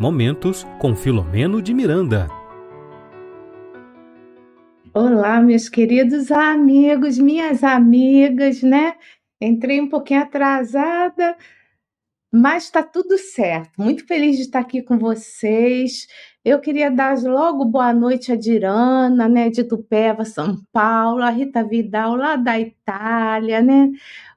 [0.00, 2.28] Momentos com Filomeno de Miranda.
[4.94, 8.94] Olá, meus queridos amigos, minhas amigas, né?
[9.40, 11.36] Entrei um pouquinho atrasada,
[12.32, 13.72] mas está tudo certo.
[13.76, 16.06] Muito feliz de estar aqui com vocês.
[16.48, 21.62] Eu queria dar logo boa noite a Dirana, né, de Tupéva, São Paulo, a Rita
[21.62, 23.90] Vidal lá da Itália, né?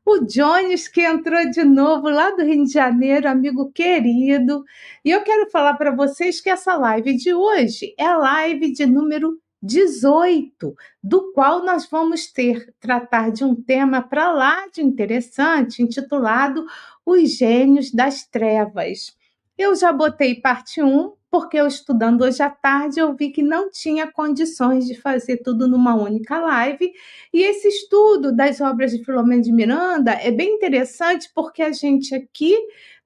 [0.06, 4.66] O Jones, que entrou de novo lá do Rio de Janeiro, amigo querido.
[5.06, 8.86] E eu quero falar para vocês que essa live de hoje é a live de
[8.86, 15.82] número 18, do qual nós vamos ter tratar de um tema para lá de interessante,
[15.82, 16.66] intitulado
[17.06, 19.16] Os Gênios das Trevas.
[19.58, 23.72] Eu já botei parte 1, porque eu estudando hoje à tarde eu vi que não
[23.72, 26.92] tinha condições de fazer tudo numa única live.
[27.34, 32.14] E esse estudo das obras de Filomeno de Miranda é bem interessante porque a gente
[32.14, 32.54] aqui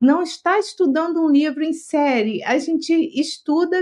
[0.01, 3.81] não está estudando um livro em série, a gente estuda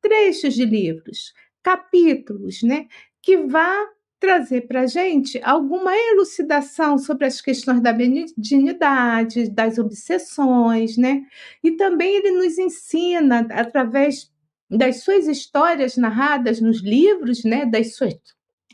[0.00, 1.32] trechos de livros,
[1.62, 2.86] capítulos, né,
[3.22, 3.88] que vá
[4.20, 11.22] trazer para a gente alguma elucidação sobre as questões da benignidade, das obsessões, né?
[11.64, 14.30] E também ele nos ensina, através
[14.70, 18.14] das suas histórias narradas nos livros, né, das suas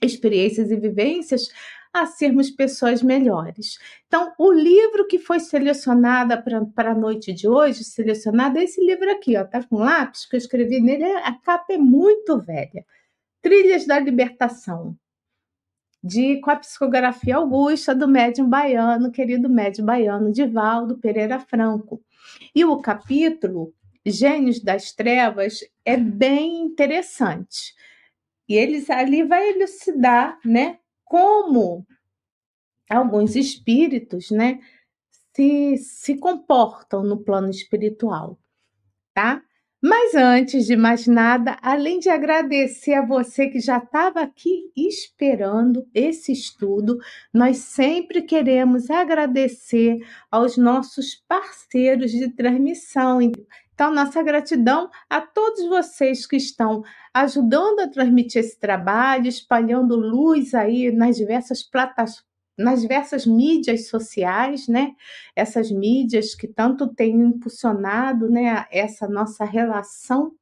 [0.02, 1.48] experiências e vivências,
[1.92, 3.78] a sermos pessoas melhores.
[4.06, 6.34] Então, o livro que foi selecionado
[6.74, 10.36] para a noite de hoje, selecionado é esse livro aqui, ó, tá com lápis que
[10.36, 12.84] eu escrevi nele, a capa é muito velha.
[13.40, 14.94] Trilhas da Libertação,
[16.02, 22.02] de com a psicografia augusta do médium baiano, querido médium baiano Divaldo Pereira Franco.
[22.54, 27.74] E o capítulo Gênios das Trevas é bem interessante.
[28.48, 31.84] E eles ali vai elucidar, né, como
[32.88, 34.60] alguns espíritos, né,
[35.34, 38.38] se, se comportam no plano espiritual,
[39.12, 39.42] tá?
[39.88, 45.86] Mas antes de mais nada, além de agradecer a você que já estava aqui esperando
[45.94, 46.98] esse estudo,
[47.32, 53.22] nós sempre queremos agradecer aos nossos parceiros de transmissão.
[53.22, 56.82] Então, nossa gratidão a todos vocês que estão
[57.14, 62.25] ajudando a transmitir esse trabalho, espalhando luz aí nas diversas plataformas
[62.56, 64.94] nas diversas mídias sociais, né?
[65.34, 70.32] Essas mídias que tanto têm impulsionado, né, essa nossa relação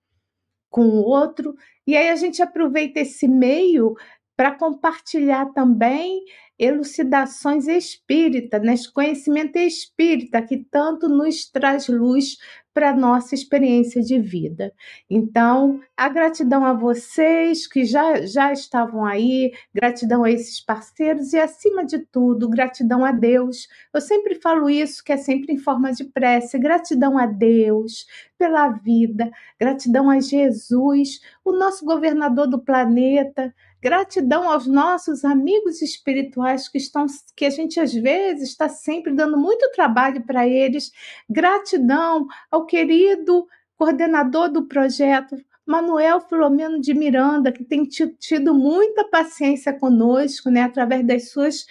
[0.71, 1.55] com o outro.
[1.87, 3.95] E aí a gente aproveita esse meio
[4.37, 6.25] para compartilhar também
[6.59, 8.75] elucidações espíritas, né?
[8.93, 12.37] conhecimento espírita que tanto nos traz luz
[12.75, 14.73] para nossa experiência de vida.
[15.09, 21.39] Então, a gratidão a vocês que já, já estavam aí, gratidão a esses parceiros e,
[21.39, 23.69] acima de tudo, gratidão a Deus.
[23.95, 26.59] Eu sempre falo isso, que é sempre em forma de prece.
[26.59, 33.55] Gratidão a Deus pela vida, gratidão a Jesus, o nosso governador do planeta,
[33.85, 37.05] Gratidão aos nossos amigos espirituais que estão,
[37.37, 40.91] que a gente às vezes está sempre dando muito trabalho para eles.
[41.29, 43.47] Gratidão ao querido
[43.77, 45.37] coordenador do projeto,
[45.67, 51.67] Manuel Filomeno de Miranda, que tem tido muita paciência conosco, né, através das suas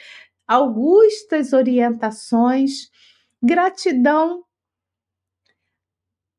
[0.47, 2.91] augustas orientações.
[3.41, 4.43] Gratidão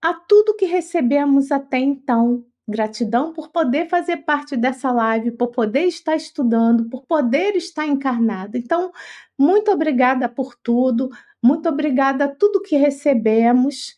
[0.00, 5.84] a tudo que recebemos até então, Gratidão por poder fazer parte dessa live, por poder
[5.84, 8.56] estar estudando, por poder estar encarnado.
[8.56, 8.90] Então,
[9.38, 11.10] muito obrigada por tudo,
[11.42, 13.94] muito obrigada a tudo que recebemos.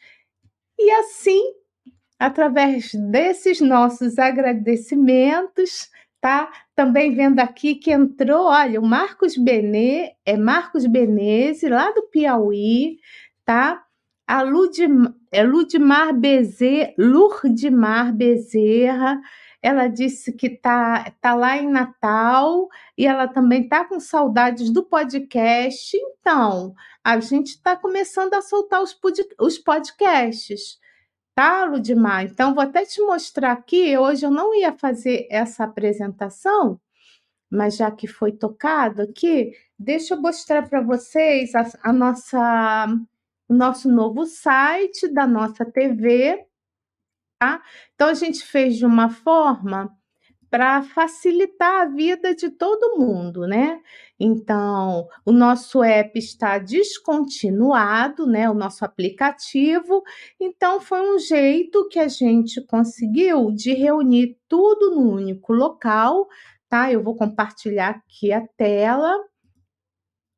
[0.78, 1.40] E assim,
[2.18, 5.88] através desses nossos agradecimentos,
[6.20, 6.50] tá?
[6.74, 12.98] Também vendo aqui que entrou, olha, o Marcos Benê, é Marcos Beneze, lá do Piauí,
[13.44, 13.85] tá?
[14.26, 14.42] A
[15.30, 19.20] é Ludmar Bezerra, Lurdimar Bezerra,
[19.62, 24.84] ela disse que tá, tá lá em Natal e ela também tá com saudades do
[24.84, 25.96] podcast.
[25.96, 30.78] Então, a gente está começando a soltar os, pod, os podcasts,
[31.34, 32.24] tá, Ludmar?
[32.24, 33.96] Então, vou até te mostrar aqui.
[33.96, 36.80] Hoje eu não ia fazer essa apresentação,
[37.50, 42.86] mas já que foi tocado aqui, deixa eu mostrar para vocês a, a nossa
[43.54, 46.44] nosso novo site, da nossa TV,
[47.40, 47.62] tá?
[47.94, 49.96] Então a gente fez de uma forma
[50.50, 53.80] para facilitar a vida de todo mundo, né?
[54.18, 58.48] Então, o nosso app está descontinuado, né?
[58.48, 60.02] O nosso aplicativo.
[60.40, 66.28] Então, foi um jeito que a gente conseguiu de reunir tudo no único local,
[66.68, 66.90] tá?
[66.90, 69.12] Eu vou compartilhar aqui a tela.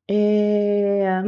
[0.09, 1.21] É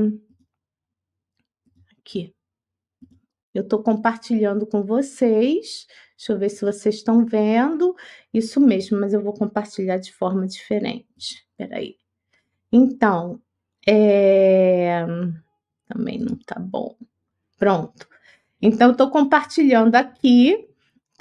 [3.54, 5.86] Eu estou compartilhando com vocês.
[6.18, 7.96] Deixa eu ver se vocês estão vendo.
[8.34, 11.46] Isso mesmo, mas eu vou compartilhar de forma diferente.
[11.52, 11.98] Espera aí.
[12.72, 13.42] Então,
[13.88, 15.06] é...
[15.88, 16.96] também não tá bom.
[17.58, 18.08] Pronto.
[18.62, 20.72] Então, estou compartilhando aqui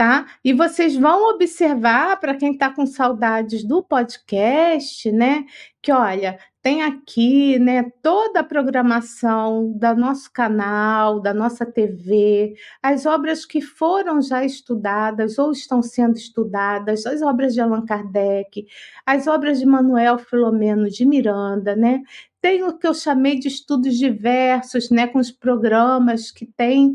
[0.01, 0.27] tá?
[0.43, 5.45] E vocês vão observar, para quem está com saudades do podcast, né?
[5.83, 13.07] Que olha, tem aqui, né, toda a programação do nosso canal, da nossa TV, as
[13.07, 18.67] obras que foram já estudadas ou estão sendo estudadas, as obras de Allan Kardec,
[19.07, 22.03] as obras de Manuel Filomeno de Miranda, né?
[22.43, 26.95] Tem o que eu chamei de estudos diversos, né, com os programas que tem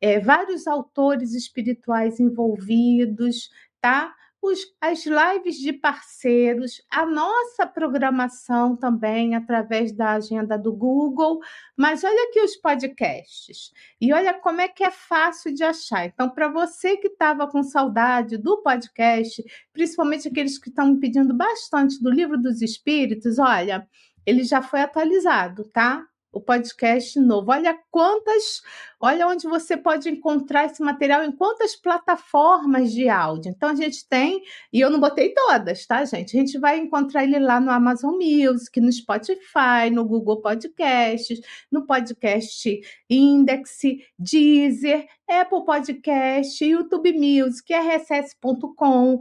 [0.00, 4.14] é, vários autores espirituais envolvidos, tá?
[4.42, 11.40] Os, as lives de parceiros, a nossa programação também através da agenda do Google,
[11.76, 13.70] mas olha aqui os podcasts
[14.00, 16.06] e olha como é que é fácil de achar.
[16.06, 19.44] Então, para você que estava com saudade do podcast,
[19.74, 23.86] principalmente aqueles que estão pedindo bastante do livro dos Espíritos, olha,
[24.24, 26.06] ele já foi atualizado, tá?
[26.32, 27.50] O podcast novo.
[27.50, 28.62] Olha quantas,
[29.00, 33.50] olha onde você pode encontrar esse material em quantas plataformas de áudio.
[33.50, 34.42] Então a gente tem,
[34.72, 36.36] e eu não botei todas, tá, gente?
[36.36, 41.40] A gente vai encontrar ele lá no Amazon Music, no Spotify, no Google Podcasts,
[41.70, 43.80] no Podcast Index,
[44.18, 49.20] Deezer, Apple Podcast, YouTube Music, rss.com,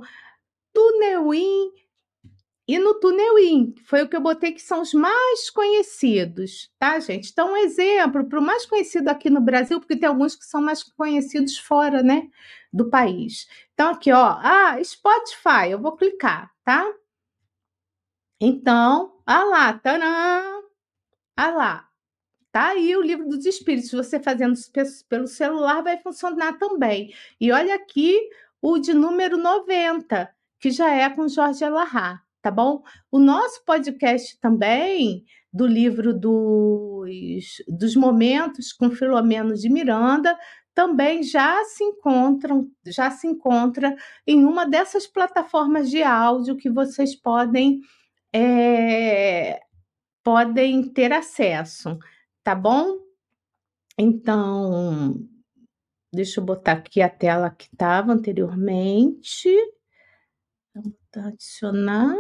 [0.74, 1.72] TuneIn
[2.70, 7.32] e no Tuneuin, foi o que eu botei que são os mais conhecidos, tá, gente?
[7.32, 10.62] Então, um exemplo para o mais conhecido aqui no Brasil, porque tem alguns que são
[10.62, 12.30] mais conhecidos fora, né,
[12.72, 13.48] do país.
[13.74, 16.86] Então, aqui, ó, ah, Spotify, eu vou clicar, tá?
[18.40, 20.62] Então, ah lá, tanã,
[21.36, 21.90] ah lá,
[22.52, 23.92] tá aí o livro dos espíritos.
[23.92, 24.54] Você fazendo
[25.10, 27.16] pelo celular vai funcionar também.
[27.42, 28.20] E olha aqui
[28.62, 32.84] o de número 90, que já é com Jorge Alahá tá bom?
[33.12, 40.38] O nosso podcast também, do livro dos, dos momentos com Filomeno de Miranda,
[40.74, 43.96] também já se encontram, já se encontra
[44.26, 47.82] em uma dessas plataformas de áudio que vocês podem
[48.34, 49.60] é,
[50.24, 51.98] podem ter acesso,
[52.44, 52.98] tá bom?
[53.98, 55.16] Então,
[56.14, 59.50] deixa eu botar aqui a tela que estava anteriormente.
[60.74, 62.16] Vamos adicionar.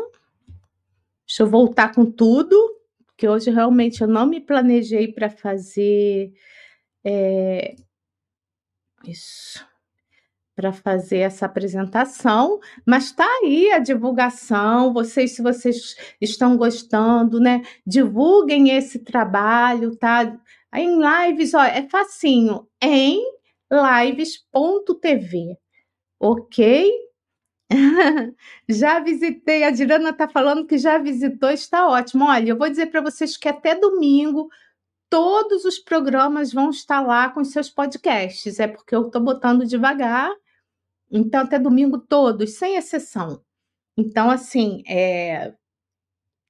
[1.29, 2.57] Deixa eu voltar com tudo,
[3.05, 6.33] porque hoje realmente eu não me planejei para fazer
[7.05, 7.75] é,
[9.05, 9.63] isso,
[10.55, 14.91] para fazer essa apresentação, mas está aí a divulgação.
[14.91, 17.61] Vocês, se vocês estão gostando, né?
[17.85, 20.35] Divulguem esse trabalho, tá?
[20.73, 23.23] Em lives, ó, é facinho, em
[23.71, 25.59] lives.tv,
[26.19, 27.08] ok?
[28.67, 32.25] já visitei, a Dirana está falando que já visitou, está ótimo.
[32.25, 34.49] Olha, eu vou dizer para vocês que até domingo
[35.09, 38.59] todos os programas vão estar lá com seus podcasts.
[38.59, 40.31] É porque eu estou botando devagar,
[41.11, 43.43] então até domingo todos, sem exceção.
[43.97, 45.53] Então, assim, é,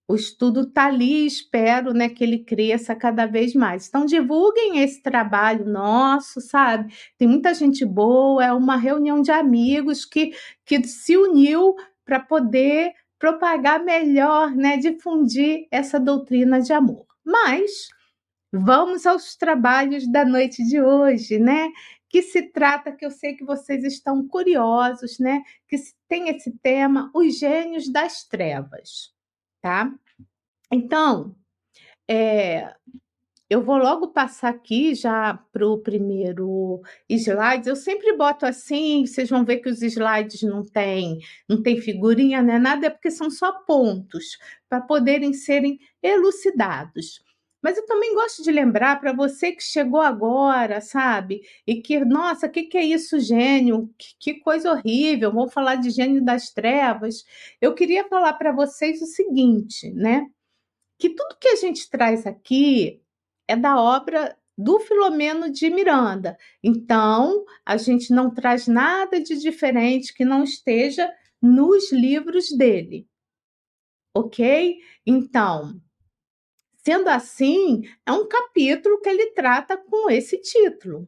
[0.09, 3.87] o estudo está ali, espero né, que ele cresça cada vez mais.
[3.87, 6.91] Então, divulguem esse trabalho nosso, sabe?
[7.15, 10.31] Tem muita gente boa, é uma reunião de amigos que,
[10.65, 17.05] que se uniu para poder propagar melhor, né, difundir essa doutrina de amor.
[17.23, 17.89] Mas
[18.51, 21.69] vamos aos trabalhos da noite de hoje, né?
[22.09, 25.43] Que se trata, que eu sei que vocês estão curiosos, né?
[25.67, 29.18] Que tem esse tema, os gênios das trevas
[29.61, 29.93] tá?
[30.71, 31.35] Então,
[32.09, 32.73] é,
[33.49, 37.67] eu vou logo passar aqui já para o primeiro slide.
[37.67, 42.41] Eu sempre boto assim, vocês vão ver que os slides não tem, não tem figurinha,
[42.43, 42.59] né?
[42.59, 44.37] Nada, é porque são só pontos
[44.69, 47.23] para poderem serem elucidados.
[47.61, 51.41] Mas eu também gosto de lembrar para você que chegou agora, sabe?
[51.67, 53.93] E que, nossa, o que, que é isso, gênio?
[53.97, 57.25] Que, que coisa horrível, vamos falar de gênio das trevas.
[57.59, 60.25] Eu queria falar para vocês o seguinte, né?
[60.97, 63.01] Que tudo que a gente traz aqui
[63.47, 66.37] é da obra do Filomeno de Miranda.
[66.63, 71.09] Então, a gente não traz nada de diferente que não esteja
[71.41, 73.07] nos livros dele.
[74.13, 74.77] Ok?
[75.05, 75.81] Então,
[76.83, 81.07] Sendo assim, é um capítulo que ele trata com esse título.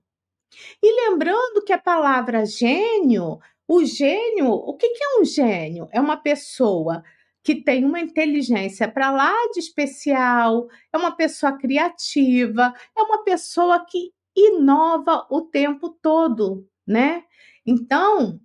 [0.82, 5.88] E lembrando que a palavra gênio, o gênio, o que é um gênio?
[5.92, 7.04] É uma pessoa
[7.44, 13.84] que tem uma inteligência para lá de especial, é uma pessoa criativa, é uma pessoa
[13.86, 17.24] que inova o tempo todo, né?
[17.66, 18.40] Então,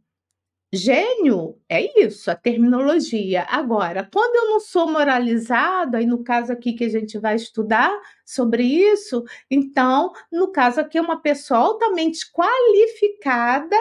[0.73, 3.46] Gênio é isso, a terminologia.
[3.49, 7.90] Agora, quando eu não sou moralizada, e no caso aqui que a gente vai estudar
[8.25, 13.76] sobre isso, então, no caso aqui, é uma pessoa altamente qualificada,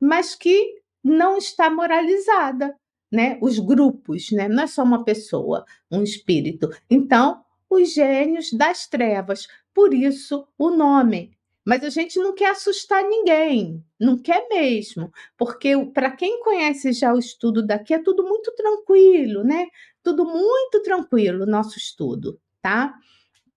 [0.00, 2.76] mas que não está moralizada,
[3.10, 3.38] né?
[3.42, 4.48] Os grupos, né?
[4.48, 6.70] Não é só uma pessoa, um espírito.
[6.88, 9.48] Então, os gênios das trevas.
[9.74, 11.32] Por isso o nome.
[11.70, 17.14] Mas a gente não quer assustar ninguém, não quer mesmo, porque para quem conhece já
[17.14, 19.68] o estudo daqui é tudo muito tranquilo, né?
[20.02, 22.92] Tudo muito tranquilo, nosso estudo, tá?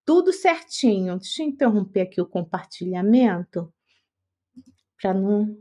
[0.05, 1.17] Tudo certinho.
[1.17, 3.74] Deixa eu interromper aqui o compartilhamento
[5.01, 5.58] para não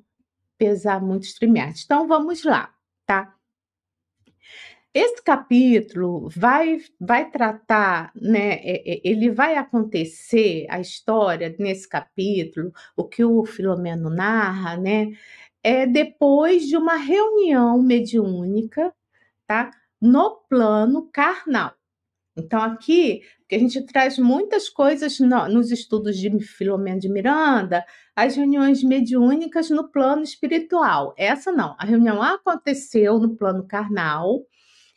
[0.59, 1.81] pesar muito o StreamYard.
[1.83, 2.71] Então vamos lá,
[3.07, 3.35] tá?
[4.95, 8.55] Esse capítulo vai, vai tratar, né?
[8.57, 15.13] É, é, ele vai acontecer a história nesse capítulo, o que o Filomeno narra, né?
[15.63, 18.95] É depois de uma reunião mediúnica,
[19.47, 19.71] tá?
[20.01, 21.75] No plano carnal.
[22.37, 27.85] Então, aqui, a gente traz muitas coisas no, nos estudos de Filomeno de Miranda,
[28.17, 31.15] as reuniões mediúnicas no plano espiritual.
[31.17, 34.47] Essa não, a reunião aconteceu no plano carnal,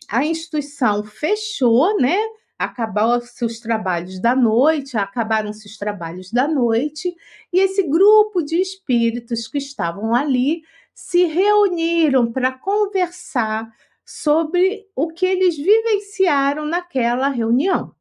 [0.10, 2.18] a instituição fechou, né?
[2.58, 7.14] Acabaram-se os trabalhos da noite, acabaram-se os trabalhos da noite,
[7.52, 10.62] e esse grupo de espíritos que estavam ali
[10.94, 13.70] se reuniram para conversar
[14.06, 17.94] sobre o que eles vivenciaram naquela reunião.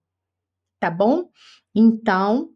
[0.78, 1.28] Tá bom?
[1.74, 2.53] Então,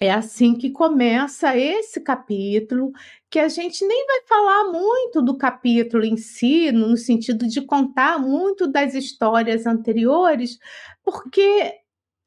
[0.00, 2.92] é assim que começa esse capítulo,
[3.30, 8.18] que a gente nem vai falar muito do capítulo em si, no sentido de contar
[8.18, 10.58] muito das histórias anteriores,
[11.02, 11.74] porque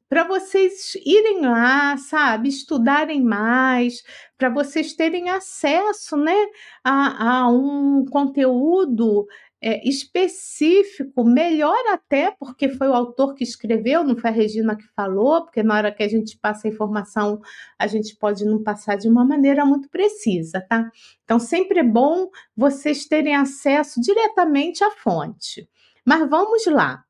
[0.08, 4.02] para vocês irem lá, sabe, estudarem mais,
[4.36, 6.34] para vocês terem acesso, né,
[6.82, 9.28] a, a um conteúdo
[9.62, 14.86] é, específico, melhor até, porque foi o autor que escreveu, não foi a Regina que
[14.96, 17.40] falou, porque na hora que a gente passa a informação,
[17.78, 20.90] a gente pode não passar de uma maneira muito precisa, tá?
[21.24, 25.68] Então, sempre é bom vocês terem acesso diretamente à fonte.
[26.04, 27.04] Mas vamos lá,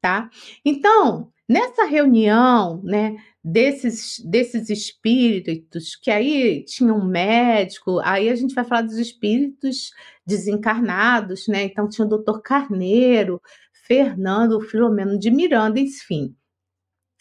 [0.00, 0.28] tá?
[0.64, 8.54] Então, nessa reunião, né, desses, desses espíritos, que aí tinha um médico, aí a gente
[8.54, 9.90] vai falar dos espíritos
[10.26, 11.64] desencarnados, né?
[11.64, 13.40] Então tinha o doutor Carneiro,
[13.86, 16.34] Fernando, Filomeno de Miranda, enfim.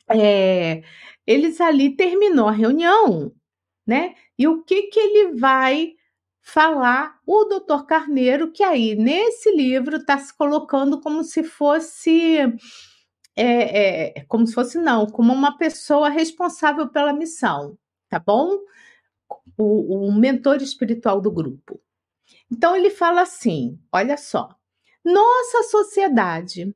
[0.09, 0.81] É,
[1.27, 3.33] eles ali terminou a reunião,
[3.85, 4.15] né?
[4.37, 5.93] E o que que ele vai
[6.41, 12.39] falar o doutor Carneiro, que aí nesse livro está se colocando como se fosse
[13.35, 17.77] é, é, como se fosse não, como uma pessoa responsável pela missão,
[18.09, 18.59] tá bom?
[19.57, 21.81] O, o mentor espiritual do grupo.
[22.51, 24.55] Então ele fala assim: olha só,
[25.03, 26.73] nossa sociedade,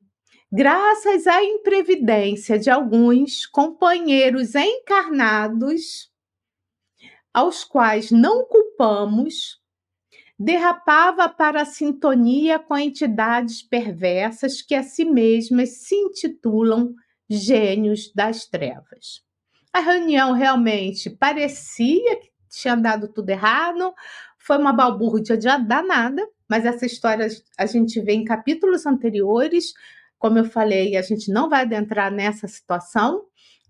[0.50, 6.10] graças à imprevidência de alguns companheiros encarnados,
[7.32, 9.57] aos quais não culpamos,
[10.38, 16.94] derrapava para a sintonia com entidades perversas que a si mesmas se intitulam
[17.28, 19.22] gênios das trevas.
[19.72, 23.92] A reunião realmente parecia que tinha dado tudo errado,
[24.38, 27.28] foi uma balbúrdia danada, mas essa história
[27.58, 29.74] a gente vê em capítulos anteriores.
[30.18, 33.24] Como eu falei, a gente não vai adentrar nessa situação,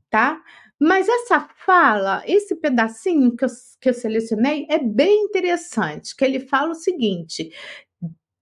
[0.08, 0.40] tá?
[0.80, 3.48] Mas essa fala, esse pedacinho que eu,
[3.80, 7.50] que eu selecionei é bem interessante, que ele fala o seguinte,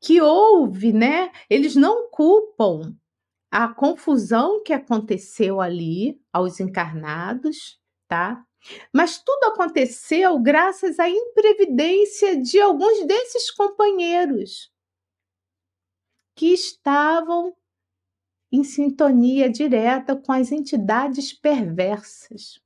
[0.02, 1.33] que houve, né?
[1.49, 2.95] Eles não culpam
[3.50, 8.45] a confusão que aconteceu ali aos encarnados, tá?
[8.93, 14.71] Mas tudo aconteceu graças à imprevidência de alguns desses companheiros
[16.37, 17.55] que estavam
[18.57, 22.61] em sintonia direta com as entidades perversas.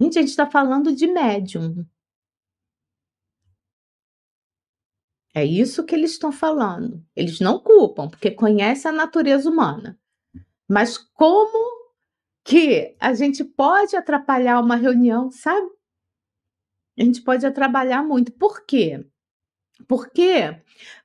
[0.00, 1.86] Gente, a gente está falando de médium.
[5.34, 7.04] É isso que eles estão falando.
[7.14, 9.98] Eles não culpam, porque conhecem a natureza humana.
[10.68, 11.88] Mas como
[12.44, 15.70] que a gente pode atrapalhar uma reunião, sabe?
[16.98, 18.32] A gente pode atrapalhar muito.
[18.32, 19.06] Por quê?
[19.86, 20.60] Porque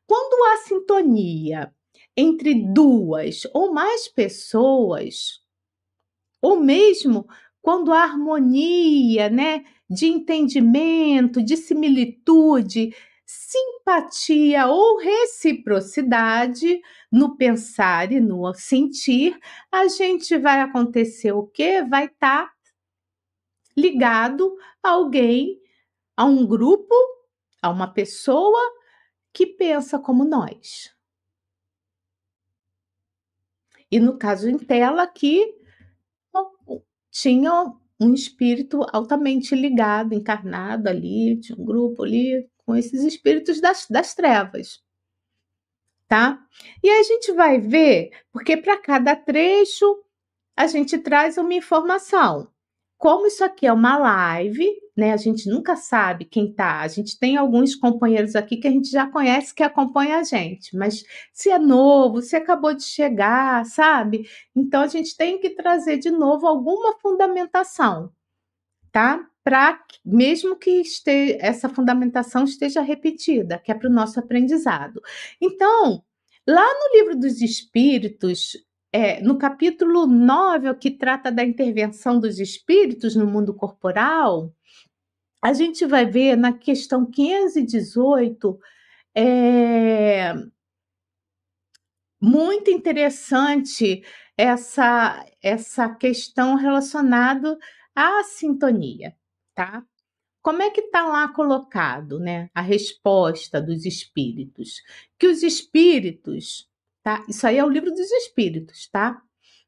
[0.08, 1.74] quando há sintonia
[2.18, 5.42] entre duas ou mais pessoas,
[6.42, 7.28] ou mesmo
[7.62, 12.96] quando há harmonia, né, de entendimento, de similitude,
[13.26, 16.80] simpatia ou reciprocidade
[17.12, 19.40] no pensar e no sentir,
[19.72, 21.84] a gente vai acontecer o quê?
[21.84, 22.54] Vai estar tá
[23.76, 25.60] ligado a alguém,
[26.16, 26.94] a um grupo,
[27.62, 28.62] a uma pessoa
[29.34, 30.95] que pensa como nós.
[33.96, 35.56] E no caso em tela aqui,
[37.10, 43.88] tinha um espírito altamente ligado, encarnado ali, tinha um grupo ali com esses espíritos das,
[43.90, 44.84] das trevas.
[46.10, 46.46] Tá?
[46.84, 50.04] E aí a gente vai ver, porque para cada trecho
[50.58, 52.52] a gente traz uma informação.
[52.98, 55.12] Como isso aqui é uma live, né?
[55.12, 56.80] A gente nunca sabe quem tá.
[56.82, 60.76] A gente tem alguns companheiros aqui que a gente já conhece que acompanha a gente,
[60.76, 64.28] mas se é novo, se acabou de chegar, sabe?
[64.56, 68.12] Então a gente tem que trazer de novo alguma fundamentação,
[68.92, 69.28] tá?
[69.44, 75.02] Para mesmo que esteja, essa fundamentação esteja repetida, que é para o nosso aprendizado.
[75.42, 76.04] Então,
[76.48, 78.54] lá no livro dos Espíritos,
[78.92, 84.54] é, no capítulo 9, que trata da intervenção dos espíritos no mundo corporal,
[85.42, 88.60] a gente vai ver na questão 518
[89.16, 90.34] é,
[92.22, 94.04] muito interessante
[94.38, 97.58] essa, essa questão relacionada
[97.96, 99.16] à sintonia,
[99.54, 99.84] tá?
[100.42, 104.82] Como é que está lá colocado, né, a resposta dos espíritos?
[105.18, 106.70] Que os espíritos
[107.06, 107.24] tá?
[107.30, 109.22] Isso aí é o livro dos espíritos, tá?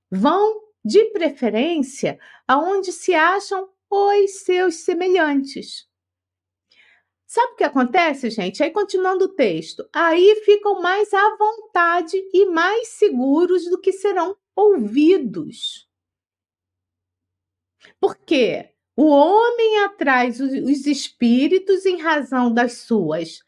[0.10, 5.88] Vão de preferência aonde se acham os seus semelhantes.
[7.26, 8.64] Sabe o que acontece, gente?
[8.64, 14.38] Aí, continuando o texto, aí ficam mais à vontade e mais seguros do que serão
[14.56, 15.88] ouvidos.
[18.00, 23.40] Porque o homem atrai os espíritos em razão das suas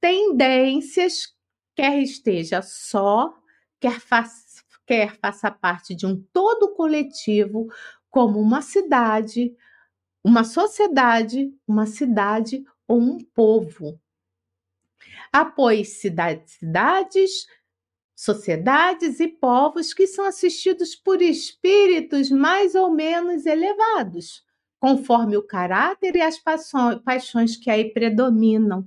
[0.00, 1.36] tendências
[1.76, 3.36] quer esteja só,
[3.78, 7.68] quer faça, quer faça parte de um todo coletivo,
[8.10, 9.54] como uma cidade,
[10.26, 13.96] uma sociedade, uma cidade ou um povo.
[15.32, 17.46] Após cidades, cidades,
[18.12, 24.44] sociedades e povos que são assistidos por espíritos mais ou menos elevados,
[24.80, 26.42] conforme o caráter e as
[27.04, 28.84] paixões que aí predominam.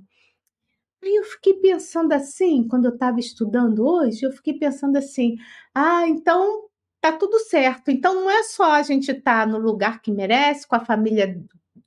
[1.02, 5.38] Aí eu fiquei pensando assim, quando eu estava estudando hoje, eu fiquei pensando assim:
[5.74, 6.69] ah, então
[7.00, 7.90] tá tudo certo.
[7.90, 11.42] Então não é só a gente estar tá no lugar que merece, com a família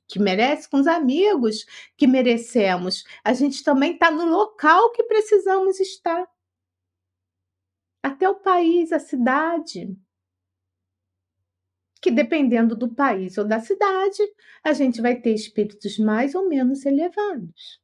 [0.06, 1.64] que merece, com os amigos
[1.96, 3.04] que merecemos.
[3.24, 6.26] A gente também está no local que precisamos estar.
[8.02, 9.96] Até o país, a cidade.
[12.02, 14.22] Que dependendo do país ou da cidade,
[14.62, 17.82] a gente vai ter espíritos mais ou menos elevados.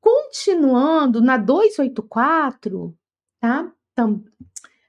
[0.00, 2.96] Continuando na 284,
[3.40, 3.74] tá?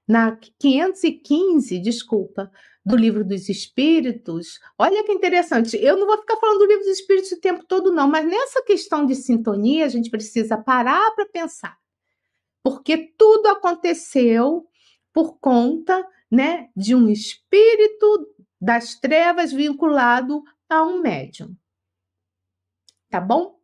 [0.09, 2.51] Na 515, desculpa,
[2.83, 4.59] do livro dos Espíritos.
[4.75, 5.77] Olha que interessante.
[5.77, 8.63] Eu não vou ficar falando do livro dos Espíritos o tempo todo, não, mas nessa
[8.63, 11.77] questão de sintonia, a gente precisa parar para pensar.
[12.63, 14.65] Porque tudo aconteceu
[15.13, 21.55] por conta né, de um espírito das trevas vinculado a um médium.
[23.11, 23.58] Tá bom?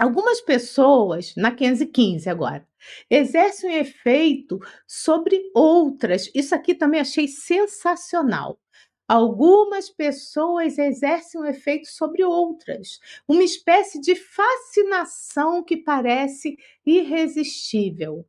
[0.00, 2.66] Algumas pessoas, na 515 agora,
[3.10, 6.30] exercem um efeito sobre outras.
[6.34, 8.58] Isso aqui também achei sensacional.
[9.06, 18.24] Algumas pessoas exercem um efeito sobre outras, uma espécie de fascinação que parece irresistível.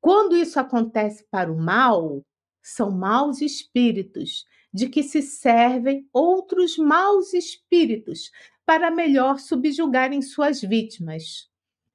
[0.00, 2.24] Quando isso acontece para o mal,
[2.60, 8.32] são maus espíritos de que se servem outros maus espíritos
[8.72, 11.46] para melhor subjugarem suas vítimas.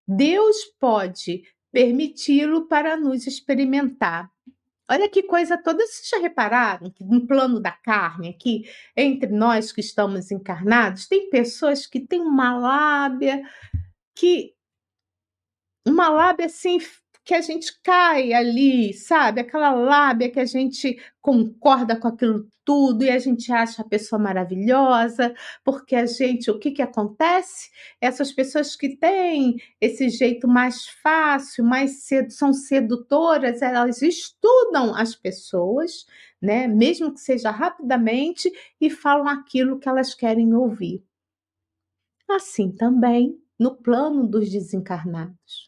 [0.08, 4.32] Deus pode permiti-lo para nos experimentar.
[4.88, 9.72] Olha que coisa toda, vocês já repararam que no plano da carne aqui, entre nós
[9.72, 13.42] que estamos encarnados, tem pessoas que têm uma lábia
[14.14, 14.54] que
[15.84, 16.78] uma lábia assim
[17.28, 19.42] que a gente cai ali, sabe?
[19.42, 24.18] Aquela lábia que a gente concorda com aquilo tudo e a gente acha a pessoa
[24.18, 27.70] maravilhosa, porque a gente, o que que acontece?
[28.00, 35.14] Essas pessoas que têm esse jeito mais fácil, mais cedo, são sedutoras, elas estudam as
[35.14, 36.06] pessoas,
[36.42, 36.66] né?
[36.66, 41.04] Mesmo que seja rapidamente e falam aquilo que elas querem ouvir.
[42.30, 45.67] Assim também no plano dos desencarnados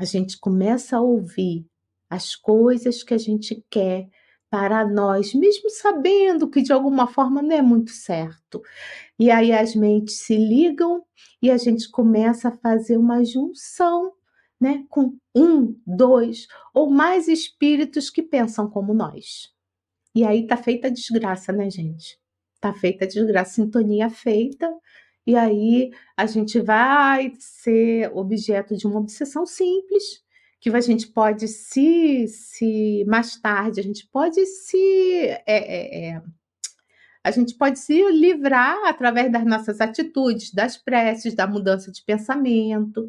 [0.00, 1.66] a gente começa a ouvir
[2.08, 4.08] as coisas que a gente quer
[4.48, 8.62] para nós, mesmo sabendo que de alguma forma não é muito certo.
[9.18, 11.04] E aí as mentes se ligam
[11.42, 14.14] e a gente começa a fazer uma junção,
[14.58, 19.52] né, com um, dois ou mais espíritos que pensam como nós.
[20.14, 22.18] E aí tá feita a desgraça, né, gente?
[22.58, 24.74] Tá feita a desgraça, sintonia feita,
[25.30, 30.24] e aí a gente vai ser objeto de uma obsessão simples,
[30.60, 35.24] que a gente pode se, se mais tarde, a gente pode se.
[35.26, 36.22] É, é, é,
[37.22, 43.08] a gente pode se livrar através das nossas atitudes, das preces, da mudança de pensamento,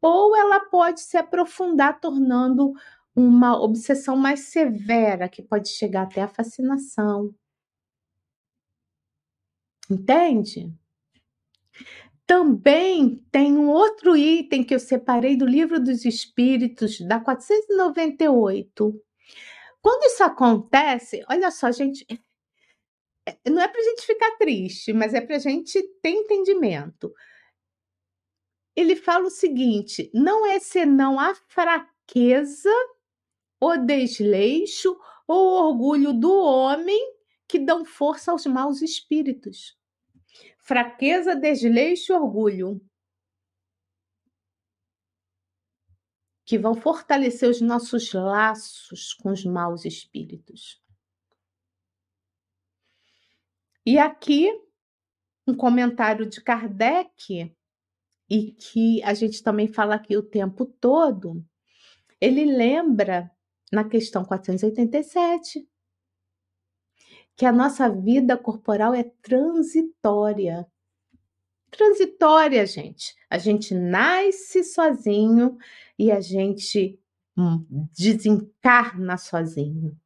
[0.00, 2.72] ou ela pode se aprofundar, tornando
[3.14, 7.34] uma obsessão mais severa, que pode chegar até a fascinação.
[9.90, 10.72] Entende?
[12.26, 19.02] Também tem um outro item que eu separei do Livro dos Espíritos, da 498.
[19.82, 22.06] Quando isso acontece, olha só, gente,
[23.28, 27.12] é, não é para a gente ficar triste, mas é para a gente ter entendimento.
[28.74, 32.72] Ele fala o seguinte: não é senão a fraqueza,
[33.60, 37.14] o desleixo ou orgulho do homem
[37.48, 39.76] que dão força aos maus espíritos
[40.62, 42.80] fraqueza, desleixo e orgulho,
[46.46, 50.80] que vão fortalecer os nossos laços com os maus espíritos.
[53.84, 54.48] E aqui,
[55.46, 57.54] um comentário de Kardec,
[58.30, 61.44] e que a gente também fala aqui o tempo todo,
[62.20, 63.30] ele lembra
[63.72, 65.68] na questão 487
[67.36, 70.66] que a nossa vida corporal é transitória.
[71.70, 73.14] Transitória, gente.
[73.30, 75.56] A gente nasce sozinho
[75.98, 76.98] e a gente
[77.36, 77.64] hum,
[77.96, 79.96] desencarna sozinho.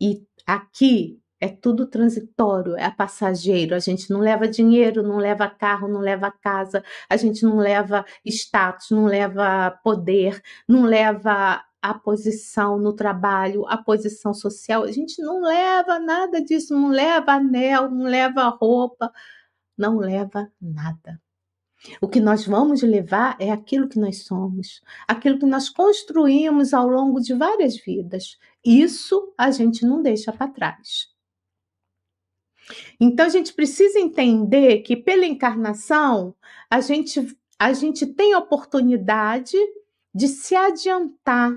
[0.00, 3.74] E aqui é tudo transitório, é passageiro.
[3.74, 8.04] A gente não leva dinheiro, não leva carro, não leva casa, a gente não leva
[8.24, 14.84] status, não leva poder, não leva a posição no trabalho, a posição social.
[14.84, 19.12] A gente não leva nada disso, não leva anel, não leva roupa,
[19.76, 21.20] não leva nada.
[22.00, 26.86] O que nós vamos levar é aquilo que nós somos, aquilo que nós construímos ao
[26.86, 28.38] longo de várias vidas.
[28.62, 31.08] Isso a gente não deixa para trás.
[33.00, 36.34] Então a gente precisa entender que pela encarnação
[36.68, 39.56] a gente a gente tem oportunidade
[40.14, 41.52] de se adiantar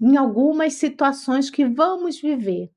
[0.00, 2.70] em algumas situações que vamos viver.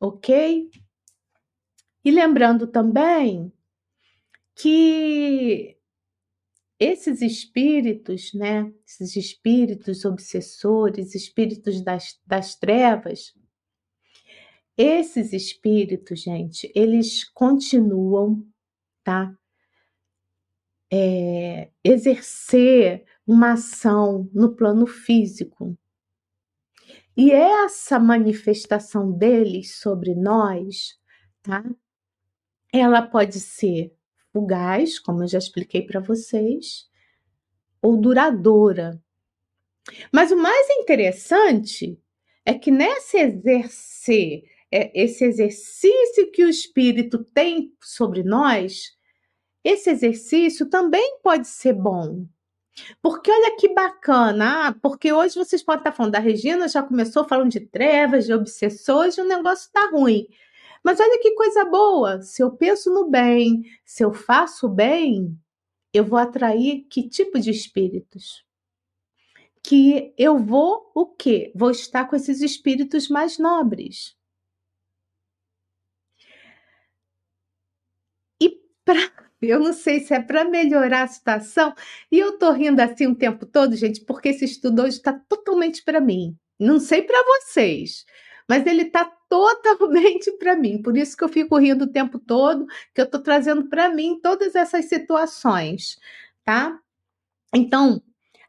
[0.00, 0.70] Ok?
[2.04, 3.52] E lembrando também
[4.54, 5.78] que
[6.78, 13.32] esses espíritos, né, esses espíritos obsessores, espíritos das, das trevas,
[14.76, 18.44] esses espíritos, gente, eles continuam,
[19.04, 19.32] tá?
[20.90, 25.76] É, exercer uma ação no plano físico.
[27.16, 30.98] E essa manifestação deles sobre nós,
[31.42, 31.64] tá?
[32.72, 33.94] Ela pode ser
[34.32, 36.88] fugaz, como eu já expliquei para vocês,
[37.82, 39.00] ou duradoura.
[40.12, 42.00] Mas o mais interessante
[42.46, 48.96] é que nesse exercer, é, esse exercício que o espírito tem sobre nós,
[49.62, 52.26] esse exercício também pode ser bom.
[53.02, 57.24] Porque olha que bacana, ah, porque hoje vocês podem estar falando da Regina, já começou
[57.28, 60.26] falando de trevas, de obsessores, e o negócio está ruim.
[60.82, 65.38] Mas olha que coisa boa, se eu penso no bem, se eu faço bem,
[65.92, 68.44] eu vou atrair que tipo de espíritos?
[69.62, 71.52] Que eu vou o quê?
[71.54, 74.16] Vou estar com esses espíritos mais nobres.
[78.40, 78.50] E
[78.84, 79.08] para
[79.48, 81.74] eu não sei se é para melhorar a situação.
[82.10, 85.82] E eu tô rindo assim o tempo todo, gente, porque esse estudo hoje está totalmente
[85.84, 86.36] para mim.
[86.58, 88.04] Não sei para vocês,
[88.48, 90.80] mas ele está totalmente para mim.
[90.82, 94.20] Por isso que eu fico rindo o tempo todo, que eu estou trazendo para mim
[94.22, 95.98] todas essas situações,
[96.44, 96.78] tá?
[97.54, 98.02] Então,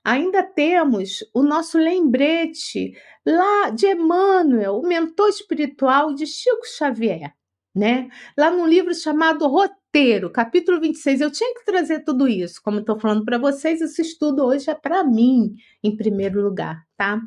[0.04, 2.94] ainda temos o nosso lembrete
[3.26, 7.34] lá de Emmanuel, o mentor espiritual de Chico Xavier,
[7.76, 8.10] né?
[8.38, 11.22] Lá num livro chamado Roteiro inteiro, capítulo 26.
[11.22, 14.74] Eu tinha que trazer tudo isso, como estou falando para vocês, esse estudo hoje é
[14.74, 17.22] para mim, em primeiro lugar, tá?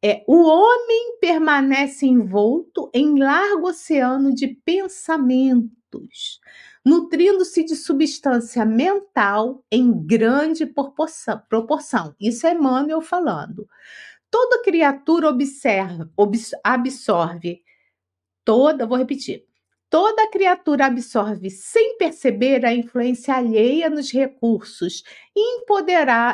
[0.00, 6.40] É, o homem permanece envolto em largo oceano de pensamentos,
[6.84, 12.14] nutrindo-se de substância mental em grande proporção.
[12.20, 13.68] Isso é Emmanuel falando.
[14.30, 16.08] Toda criatura observa,
[16.62, 17.60] absorve
[18.44, 19.44] toda, vou repetir,
[19.92, 25.02] Toda criatura absorve sem perceber a influência alheia nos recursos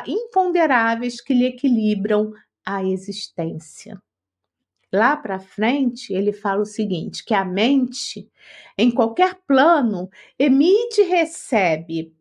[0.07, 2.31] imponderáveis que lhe equilibram
[2.65, 4.01] a existência.
[4.93, 8.31] lá para frente, ele fala o seguinte: que a mente,
[8.77, 12.15] em qualquer plano, emite e recebe,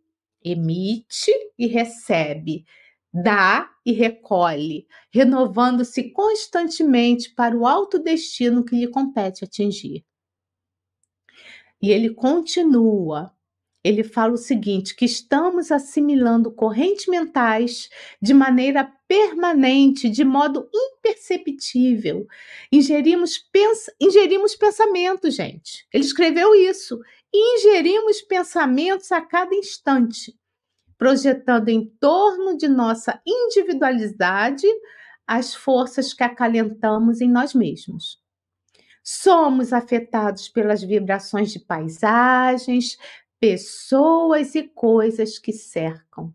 [0.44, 2.64] emite e recebe,
[3.14, 10.08] dá e recolhe, renovando-se constantemente para o alto destino que lhe compete atingir.
[11.81, 13.33] E ele continua
[13.88, 17.88] ele fala o seguinte: que estamos assimilando correntes mentais
[18.21, 22.27] de maneira permanente, de modo imperceptível.
[22.71, 25.87] Ingerimos, pens ingerimos pensamentos, gente.
[25.93, 27.01] Ele escreveu isso.
[27.33, 30.35] Ingerimos pensamentos a cada instante,
[30.97, 34.67] projetando em torno de nossa individualidade
[35.27, 38.19] as forças que acalentamos em nós mesmos.
[39.03, 42.97] Somos afetados pelas vibrações de paisagens,
[43.41, 46.35] pessoas e coisas que cercam.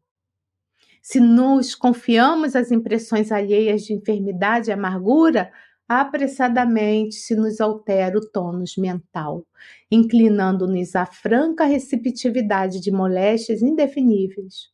[1.02, 5.52] Se nos confiamos às impressões alheias de enfermidade e amargura,
[5.88, 9.46] apressadamente se nos altera o tônus mental,
[9.92, 14.72] inclinando-nos à franca receptividade de moléstias indefiníveis.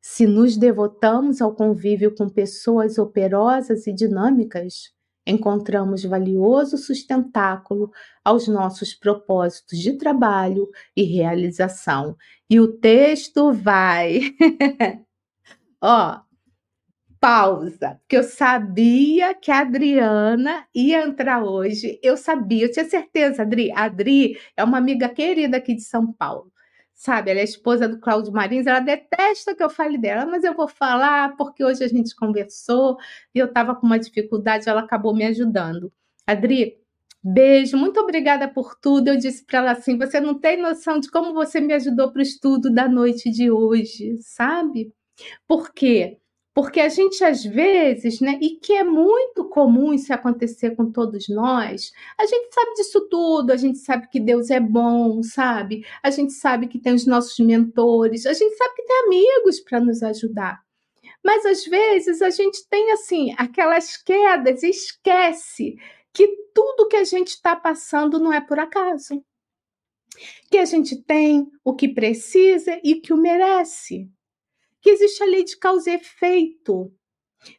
[0.00, 4.94] Se nos devotamos ao convívio com pessoas operosas e dinâmicas,
[5.28, 7.92] encontramos valioso sustentáculo
[8.24, 12.16] aos nossos propósitos de trabalho e realização.
[12.48, 14.34] E o texto vai.
[15.80, 16.20] Ó,
[17.20, 21.98] pausa, porque eu sabia que a Adriana ia entrar hoje.
[22.02, 23.70] Eu sabia, eu tinha certeza, Adri.
[23.72, 26.52] A Adri é uma amiga querida aqui de São Paulo
[26.98, 27.30] sabe?
[27.30, 30.68] Ela é esposa do Cláudio Marins, ela detesta que eu fale dela, mas eu vou
[30.68, 32.98] falar porque hoje a gente conversou
[33.34, 35.92] e eu estava com uma dificuldade, ela acabou me ajudando.
[36.26, 36.76] Adri,
[37.22, 39.08] beijo, muito obrigada por tudo.
[39.08, 42.20] Eu disse para ela assim: você não tem noção de como você me ajudou para
[42.20, 44.92] o estudo da noite de hoje, sabe?
[45.46, 46.18] Por quê?
[46.54, 51.28] Porque a gente às vezes, né, e que é muito comum isso acontecer com todos
[51.28, 55.84] nós, a gente sabe disso tudo, a gente sabe que Deus é bom, sabe?
[56.02, 59.78] A gente sabe que tem os nossos mentores, a gente sabe que tem amigos para
[59.78, 60.60] nos ajudar.
[61.24, 65.76] Mas às vezes a gente tem assim aquelas quedas e esquece
[66.12, 69.22] que tudo que a gente está passando não é por acaso.
[70.50, 74.10] Que a gente tem o que precisa e que o merece
[74.80, 76.92] que existe a lei de causa e efeito.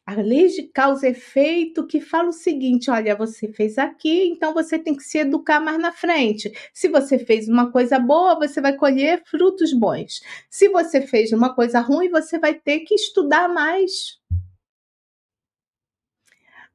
[0.06, 4.54] A lei de causa e efeito que fala o seguinte: olha, você fez aqui, então
[4.54, 6.52] você tem que se educar mais na frente.
[6.74, 10.22] Se você fez uma coisa boa, você vai colher frutos bons.
[10.50, 14.20] Se você fez uma coisa ruim, você vai ter que estudar mais.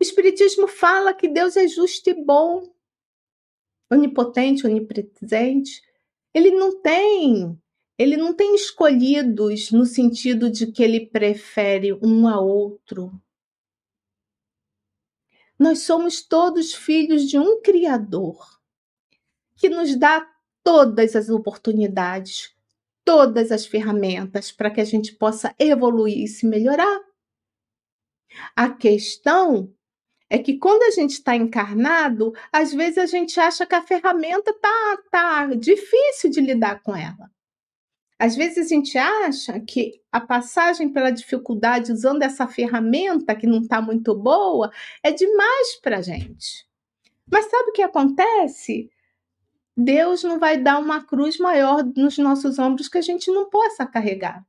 [0.01, 2.69] O Espiritismo fala que Deus é justo e bom,
[3.93, 5.83] onipotente, onipresente.
[6.35, 7.57] Ele não tem
[7.97, 13.13] ele não tem escolhidos no sentido de que ele prefere um a outro.
[15.59, 18.61] Nós somos todos filhos de um Criador
[19.57, 20.29] que nos dá
[20.65, 22.53] todas as oportunidades,
[23.05, 27.01] todas as ferramentas para que a gente possa evoluir e se melhorar.
[28.57, 29.73] A questão
[30.29, 34.53] é que quando a gente está encarnado, às vezes a gente acha que a ferramenta
[34.59, 37.31] tá, tá difícil de lidar com ela.
[38.19, 43.61] Às vezes a gente acha que a passagem pela dificuldade usando essa ferramenta que não
[43.61, 44.71] está muito boa
[45.03, 46.67] é demais para a gente.
[47.31, 48.91] Mas sabe o que acontece?
[49.77, 53.85] Deus não vai dar uma cruz maior nos nossos ombros que a gente não possa
[53.85, 54.45] carregar.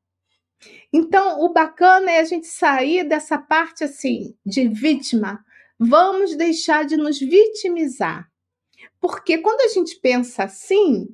[0.94, 5.44] Então, o bacana é a gente sair dessa parte assim de vítima.
[5.80, 8.30] Vamos deixar de nos vitimizar.
[9.00, 11.08] Porque quando a gente pensa assim,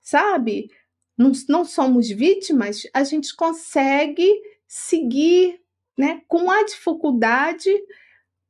[0.00, 0.70] sabe?
[1.16, 4.28] Não, não somos vítimas, a gente consegue
[4.66, 5.60] seguir
[5.96, 7.70] né, com a dificuldade,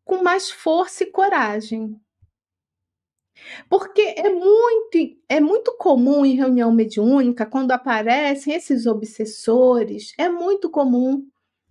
[0.05, 2.01] com mais força e coragem.
[3.69, 4.99] Porque é muito,
[5.29, 11.27] é muito comum em reunião mediúnica, quando aparecem esses obsessores, é muito comum.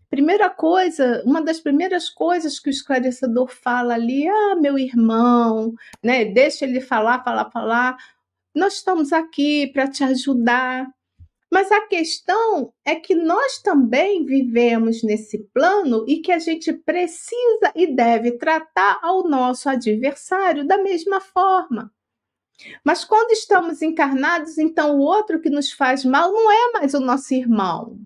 [0.09, 6.23] Primeira coisa, uma das primeiras coisas que o esclarecedor fala ali, ah, meu irmão, né?
[6.23, 7.97] Deixa ele falar, falar, falar
[8.55, 10.87] nós estamos aqui para te ajudar.
[11.51, 17.71] Mas a questão é que nós também vivemos nesse plano e que a gente precisa
[17.75, 21.91] e deve tratar ao nosso adversário da mesma forma.
[22.83, 26.99] Mas quando estamos encarnados, então o outro que nos faz mal não é mais o
[26.99, 27.99] nosso irmão.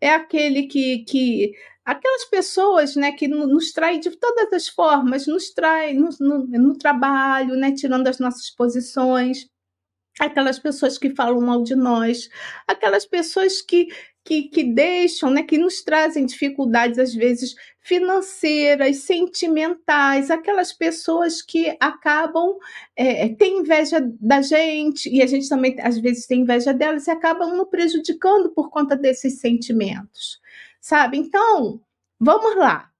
[0.00, 1.52] É aquele que, que
[1.84, 6.78] aquelas pessoas né, que nos traem de todas as formas, nos traem no, no, no
[6.78, 9.52] trabalho, né, tirando as nossas posições
[10.20, 12.28] aquelas pessoas que falam mal de nós,
[12.66, 13.88] aquelas pessoas que
[14.24, 21.76] que, que deixam, né, que nos trazem dificuldades, às vezes, financeiras, sentimentais, aquelas pessoas que
[21.78, 22.56] acabam,
[22.96, 27.10] é, têm inveja da gente, e a gente também, às vezes, tem inveja delas, e
[27.10, 30.40] acabam nos prejudicando por conta desses sentimentos,
[30.80, 31.18] sabe?
[31.18, 31.82] Então,
[32.18, 32.90] vamos lá.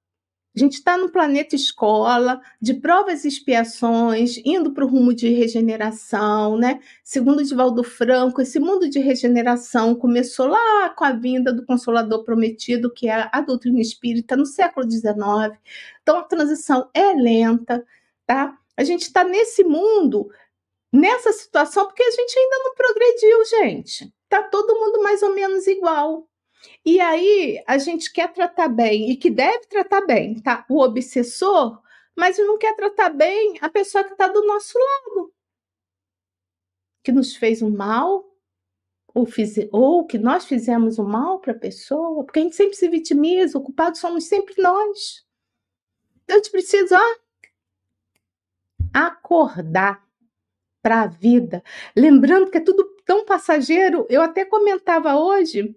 [0.57, 5.29] A gente está no planeta escola, de provas e expiações, indo para o rumo de
[5.29, 6.81] regeneração, né?
[7.03, 12.93] Segundo Divaldo Franco, esse mundo de regeneração começou lá com a vinda do Consolador Prometido,
[12.93, 15.59] que é a doutrina espírita, no século XIX.
[16.03, 17.85] Então, a transição é lenta,
[18.25, 18.57] tá?
[18.77, 20.31] A gente está nesse mundo,
[20.93, 24.14] nessa situação, porque a gente ainda não progrediu, gente.
[24.29, 26.29] Tá todo mundo mais ou menos igual.
[26.85, 30.64] E aí a gente quer tratar bem e que deve tratar bem, tá?
[30.68, 31.81] O obsessor,
[32.16, 35.33] mas não quer tratar bem a pessoa que está do nosso lado,
[37.03, 38.24] que nos fez um mal,
[39.14, 42.77] ou, fiz, ou que nós fizemos um mal para a pessoa, porque a gente sempre
[42.77, 45.24] se vitimiza, o culpado somos sempre nós.
[46.24, 47.16] Então a gente precisa ó,
[48.92, 50.05] acordar
[50.83, 51.62] para a vida,
[51.96, 54.07] lembrando que é tudo tão passageiro.
[54.11, 55.74] Eu até comentava hoje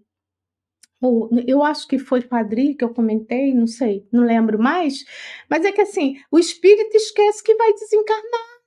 [1.46, 5.06] eu acho que foi Padri que eu comentei, não sei, não lembro mais,
[5.50, 8.58] mas é que assim, o espírito esquece que vai desencarnar.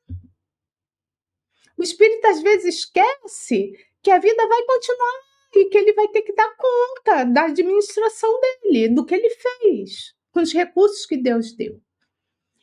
[1.76, 6.22] O espírito às vezes esquece que a vida vai continuar e que ele vai ter
[6.22, 11.52] que dar conta da administração dele, do que ele fez, com os recursos que Deus
[11.54, 11.80] deu.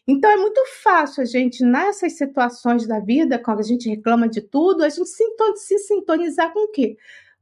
[0.08, 4.42] Então é muito fácil a gente, nessas situações da vida, quando a gente reclama de
[4.42, 5.10] tudo, a gente
[5.58, 6.96] se sintonizar com o quê?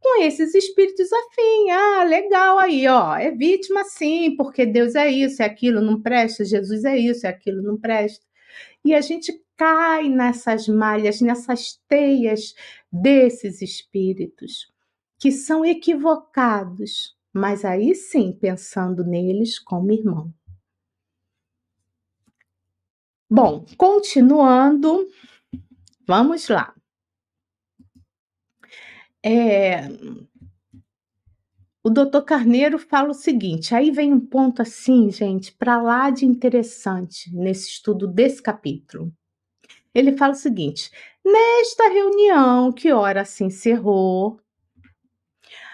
[0.05, 1.71] Com esses espíritos afins.
[1.71, 6.45] Ah, legal aí, ó, é vítima sim, porque Deus é isso, é aquilo, não presta,
[6.45, 8.23] Jesus é isso, é aquilo, não presta.
[8.83, 12.53] E a gente cai nessas malhas, nessas teias
[12.91, 14.71] desses espíritos
[15.19, 20.31] que são equivocados, mas aí sim pensando neles como irmão.
[23.27, 25.07] Bom, continuando,
[26.05, 26.74] vamos lá.
[29.27, 29.87] É,
[31.83, 36.27] o doutor Carneiro fala o seguinte: aí vem um ponto assim, gente, para lá de
[36.27, 39.11] interessante nesse estudo desse capítulo.
[39.95, 40.91] Ele fala o seguinte:
[41.25, 44.39] nesta reunião que ora se encerrou,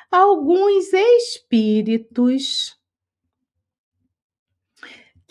[0.09, 2.80] alguns espíritos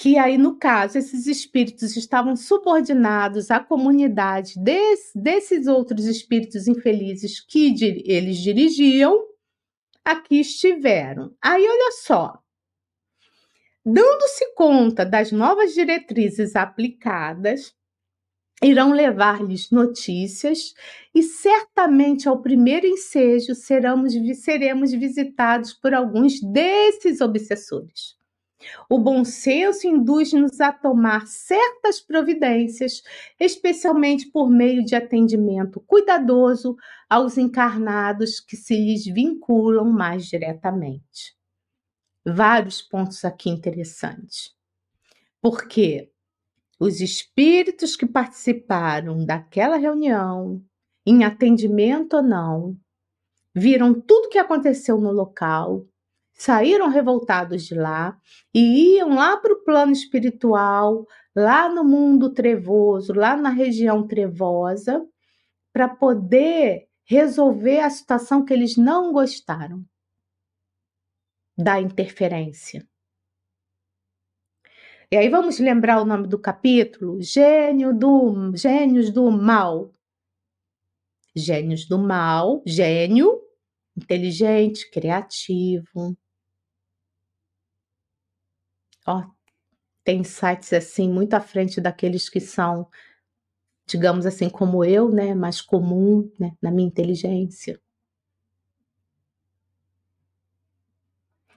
[0.01, 7.39] que aí, no caso, esses espíritos estavam subordinados à comunidade desse, desses outros espíritos infelizes
[7.39, 7.75] que
[8.07, 9.23] eles dirigiam,
[10.03, 11.37] aqui estiveram.
[11.39, 12.43] Aí, olha só.
[13.85, 17.75] Dando-se conta das novas diretrizes aplicadas,
[18.63, 20.73] irão levar-lhes notícias
[21.15, 28.19] e certamente ao primeiro ensejo seremos, seremos visitados por alguns desses obsessores.
[28.89, 33.03] O bom senso induz-nos a tomar certas providências,
[33.39, 36.77] especialmente por meio de atendimento cuidadoso
[37.09, 41.37] aos encarnados que se lhes vinculam mais diretamente.
[42.25, 44.55] Vários pontos aqui interessantes.
[45.41, 46.11] Porque
[46.79, 50.63] os espíritos que participaram daquela reunião,
[51.07, 52.77] em atendimento ou não,
[53.55, 55.87] viram tudo o que aconteceu no local,
[56.41, 58.19] saíram revoltados de lá
[58.55, 65.07] e iam lá para o plano espiritual, lá no mundo trevoso, lá na região trevosa,
[65.71, 69.85] para poder resolver a situação que eles não gostaram
[71.59, 72.89] da interferência.
[75.13, 77.21] E aí vamos lembrar o nome do capítulo?
[77.21, 79.93] Gênio do Gênios do Mal.
[81.37, 83.43] Gênios do Mal, gênio,
[83.95, 86.17] inteligente, criativo,
[89.11, 89.31] ó,
[90.05, 92.89] tem sites assim muito à frente daqueles que são,
[93.87, 97.81] digamos assim, como eu, né, mais comum, né, na minha inteligência.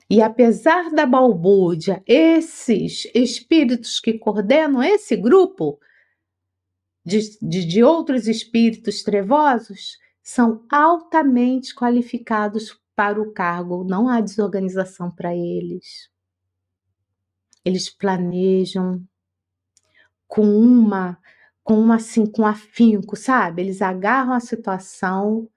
[0.10, 5.80] E apesar da balbúrdia, esses espíritos que coordenam esse grupo
[7.04, 15.10] de, de, de outros espíritos trevosos são altamente qualificados para o cargo, não há desorganização
[15.10, 16.13] para eles
[17.66, 19.04] eles planejam
[20.28, 21.18] com uma
[21.64, 23.62] com uma assim com afinco, sabe?
[23.62, 25.48] Eles agarram a situação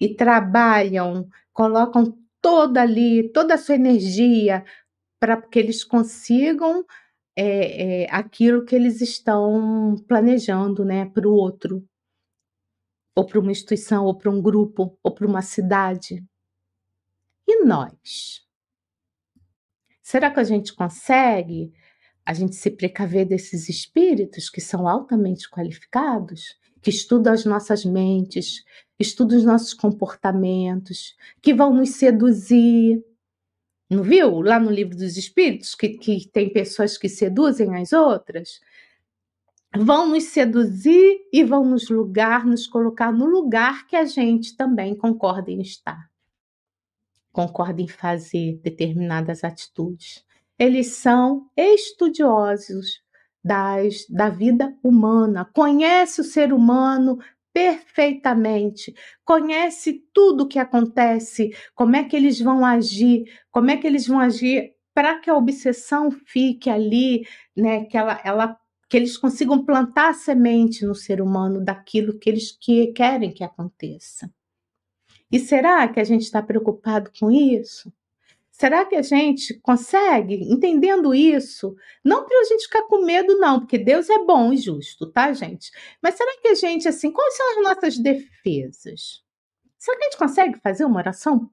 [0.00, 4.64] e trabalham, colocam toda ali, toda a sua energia
[5.20, 6.84] para que eles consigam
[7.36, 11.84] é, é, aquilo que eles estão planejando, né, para o outro,
[13.16, 16.22] ou para uma instituição, ou para um grupo, ou para uma cidade.
[17.46, 18.42] E E nós?
[20.12, 21.72] Será que a gente consegue
[22.22, 28.62] a gente se precaver desses espíritos que são altamente qualificados, que estudam as nossas mentes,
[28.98, 33.02] estudam os nossos comportamentos, que vão nos seduzir.
[33.88, 38.60] Não viu lá no livro dos espíritos que, que tem pessoas que seduzem as outras?
[39.74, 44.94] Vão nos seduzir e vão nos lugar, nos colocar no lugar que a gente também
[44.94, 46.11] concorda em estar.
[47.32, 50.24] Concorda em fazer determinadas atitudes
[50.62, 53.02] eles são estudiosos
[53.44, 57.18] das, da vida humana, conhece o ser humano
[57.52, 63.86] perfeitamente, conhece tudo o que acontece, como é que eles vão agir, como é que
[63.86, 67.26] eles vão agir para que a obsessão fique ali,
[67.56, 68.56] né, que ela, ela
[68.88, 73.42] que eles consigam plantar a semente no ser humano daquilo que eles que querem que
[73.42, 74.30] aconteça.
[75.32, 77.90] E será que a gente está preocupado com isso?
[78.50, 81.74] Será que a gente consegue, entendendo isso,
[82.04, 85.32] não para a gente ficar com medo, não, porque Deus é bom e justo, tá,
[85.32, 85.70] gente?
[86.02, 89.24] Mas será que a gente, assim, quais são as nossas defesas?
[89.78, 91.50] Será que a gente consegue fazer uma oração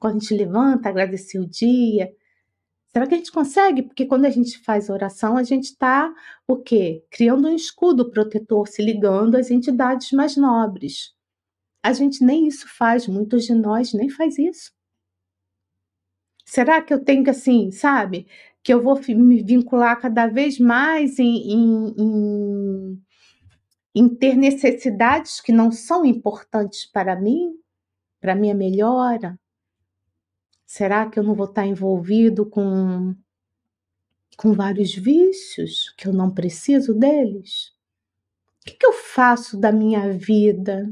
[0.00, 2.12] quando a gente levanta, agradecer o dia?
[2.88, 3.82] Será que a gente consegue?
[3.82, 6.12] Porque quando a gente faz oração, a gente está
[6.46, 7.04] o quê?
[7.08, 11.14] Criando um escudo protetor, se ligando às entidades mais nobres.
[11.82, 14.72] A gente nem isso faz, muitos de nós nem faz isso.
[16.44, 18.26] Será que eu tenho que, assim, sabe?
[18.62, 23.02] Que eu vou me vincular cada vez mais em, em, em,
[23.94, 27.54] em ter necessidades que não são importantes para mim,
[28.20, 29.38] para minha melhora?
[30.66, 33.14] Será que eu não vou estar envolvido com,
[34.36, 37.72] com vários vícios que eu não preciso deles?
[38.60, 40.86] O que, que eu faço da minha vida?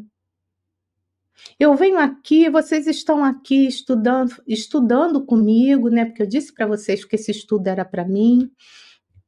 [1.60, 6.06] Eu venho aqui, vocês estão aqui estudando, estudando comigo, né?
[6.06, 8.50] Porque eu disse para vocês que esse estudo era para mim,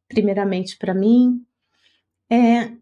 [0.09, 1.45] primeiramente para mim.
[2.31, 2.79] É, o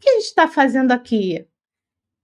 [0.00, 1.46] que a gente está fazendo aqui?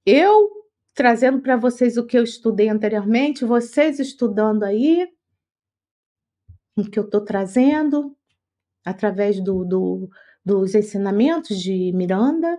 [0.06, 0.50] Eu
[0.94, 5.06] trazendo para vocês o que eu estudei anteriormente, vocês estudando aí
[6.78, 8.16] o que eu estou trazendo
[8.82, 10.08] através do, do,
[10.42, 12.58] dos ensinamentos de Miranda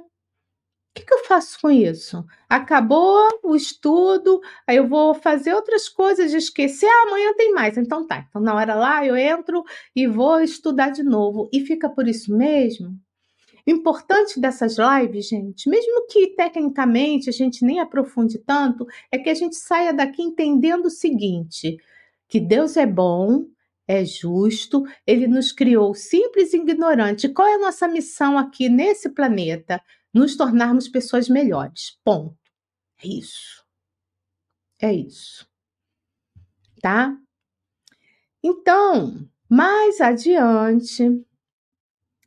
[0.97, 2.25] que, que eu faço com isso?
[2.49, 6.87] Acabou o estudo, aí eu vou fazer outras coisas esquecer.
[6.87, 7.77] Ah, amanhã tem mais.
[7.77, 8.25] Então tá.
[8.29, 9.63] Então, na hora lá, eu entro
[9.95, 11.49] e vou estudar de novo.
[11.53, 12.97] E fica por isso mesmo.
[13.67, 19.29] O importante dessas lives, gente, mesmo que tecnicamente a gente nem aprofunde tanto, é que
[19.29, 21.77] a gente saia daqui entendendo o seguinte:
[22.29, 23.45] que Deus é bom,
[23.87, 27.29] é justo, ele nos criou simples e ignorante.
[27.29, 29.81] Qual é a nossa missão aqui nesse planeta?
[30.17, 31.97] Nos tornarmos pessoas melhores.
[32.03, 32.37] Ponto.
[33.03, 33.65] É isso.
[34.79, 35.47] É isso.
[36.81, 37.17] Tá?
[38.43, 41.25] Então, mais adiante,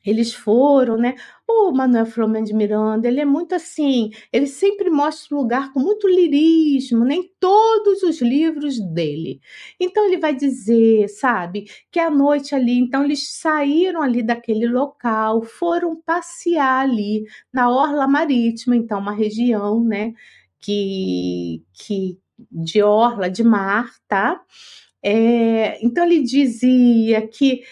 [0.04, 1.14] eles foram, né?
[1.48, 5.80] O Manuel Flamengo de Miranda, ele é muito assim, ele sempre mostra o lugar com
[5.80, 9.40] muito lirismo, nem todos os livros dele.
[9.78, 15.42] Então ele vai dizer, sabe, que à noite ali, então eles saíram ali daquele local,
[15.42, 20.12] foram passear ali na orla marítima, então uma região, né,
[20.60, 22.18] que que
[22.50, 24.40] de orla de mar, tá?
[25.02, 27.62] É, então ele dizia que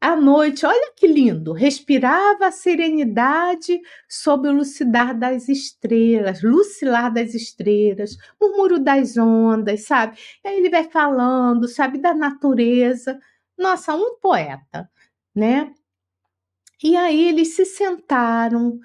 [0.00, 7.34] à noite, olha que lindo, respirava a serenidade sob o lucidar das estrelas, lucilar das
[7.34, 10.18] estrelas, murmúrio das ondas, sabe?
[10.44, 13.20] E aí ele vai falando, sabe, da natureza.
[13.58, 14.90] Nossa, um poeta,
[15.34, 15.72] né?
[16.82, 18.78] E aí eles se sentaram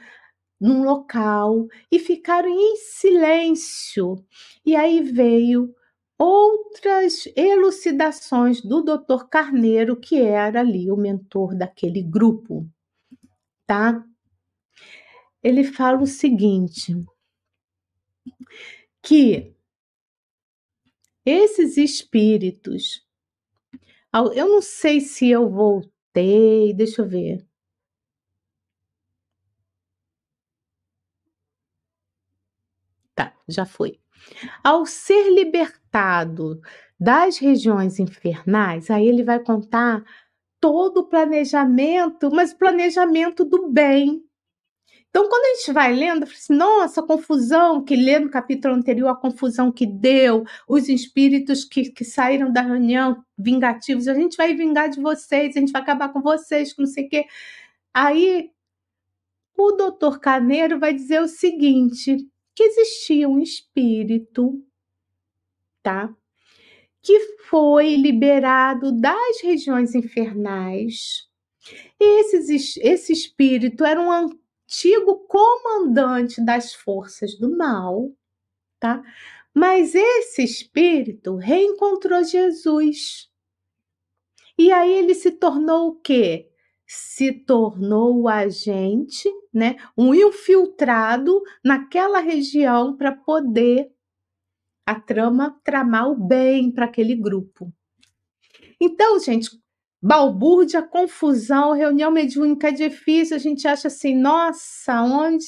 [0.60, 4.18] num local e ficaram em silêncio.
[4.66, 5.74] E aí veio
[6.18, 9.28] outras elucidações do Dr.
[9.30, 12.68] Carneiro, que era ali o mentor daquele grupo,
[13.68, 14.04] tá?
[15.44, 16.94] Ele fala o seguinte:
[19.02, 19.56] que
[21.26, 23.06] esses espíritos,
[24.36, 27.46] eu não sei se eu voltei, deixa eu ver.
[33.14, 34.00] Tá, já foi.
[34.64, 36.60] Ao ser libertado
[37.00, 40.04] das regiões infernais, aí ele vai contar
[40.60, 44.24] todo o planejamento, mas planejamento do bem.
[45.10, 49.08] Então, quando a gente vai lendo, assim, nossa, a confusão que lê no capítulo anterior,
[49.08, 54.54] a confusão que deu, os espíritos que, que saíram da reunião vingativos, a gente vai
[54.54, 57.26] vingar de vocês, a gente vai acabar com vocês, com não sei o quê.
[57.94, 58.52] Aí,
[59.58, 62.18] o doutor Caneiro vai dizer o seguinte:
[62.56, 64.64] que existia um espírito,
[65.84, 66.16] tá?
[67.06, 71.30] que foi liberado das regiões infernais.
[72.00, 78.12] Esse, esse espírito era um antigo comandante das forças do mal,
[78.80, 79.04] tá?
[79.54, 83.30] Mas esse espírito reencontrou Jesus.
[84.58, 86.50] E aí ele se tornou o quê?
[86.88, 89.76] Se tornou agente, né?
[89.98, 93.92] Um infiltrado naquela região para poder
[94.86, 97.74] a trama tramar o bem para aquele grupo.
[98.80, 99.50] Então, gente,
[100.02, 105.46] balbúrdia, confusão, reunião mediúnica é difícil, a gente acha assim, nossa, onde,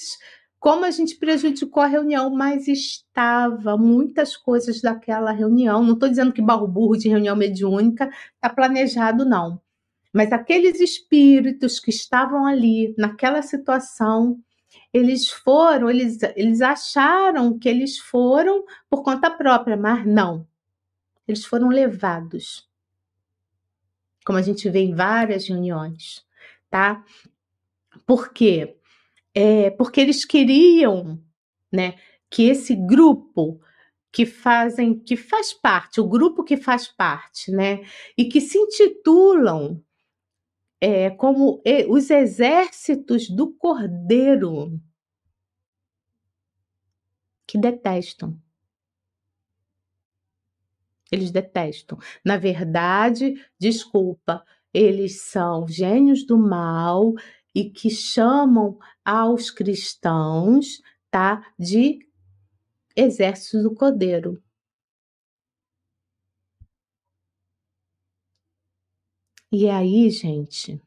[0.59, 5.83] como a gente prejudicou a reunião, mas estava muitas coisas daquela reunião.
[5.83, 9.61] Não estou dizendo que balbúrdia, reunião mediúnica, está planejado, não.
[10.13, 14.41] Mas aqueles espíritos que estavam ali, naquela situação,
[14.93, 20.47] eles foram, eles, eles acharam que eles foram por conta própria, mas não.
[21.27, 22.67] Eles foram levados.
[24.25, 26.25] Como a gente vê em várias reuniões,
[26.69, 27.03] tá?
[28.05, 28.77] Por quê?
[29.33, 31.21] É, porque eles queriam,
[31.71, 31.95] né,
[32.29, 33.61] que esse grupo
[34.11, 37.85] que fazem, que faz parte, o grupo que faz parte, né,
[38.17, 39.83] e que se intitulam
[40.79, 44.79] é, como os exércitos do Cordeiro,
[47.47, 48.39] que detestam.
[51.11, 51.97] Eles detestam.
[52.23, 57.13] Na verdade, desculpa, eles são gênios do mal
[57.55, 61.99] e que chamam aos cristãos, tá, de
[62.95, 64.43] exércitos do Cordeiro.
[69.51, 70.81] E aí, gente,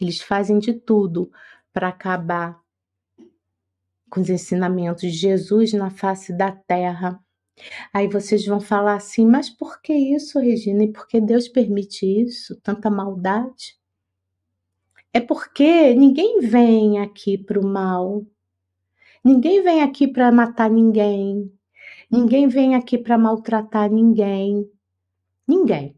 [0.00, 1.30] eles fazem de tudo
[1.72, 2.60] para acabar
[4.10, 7.18] com os ensinamentos de Jesus na face da terra.
[7.92, 10.84] Aí vocês vão falar assim, mas por que isso, Regina?
[10.84, 12.60] E por que Deus permite isso?
[12.62, 13.78] Tanta maldade?
[15.12, 18.26] É porque ninguém vem aqui para o mal.
[19.24, 21.50] Ninguém vem aqui para matar ninguém.
[22.10, 24.70] Ninguém vem aqui para maltratar ninguém.
[25.48, 25.96] Ninguém.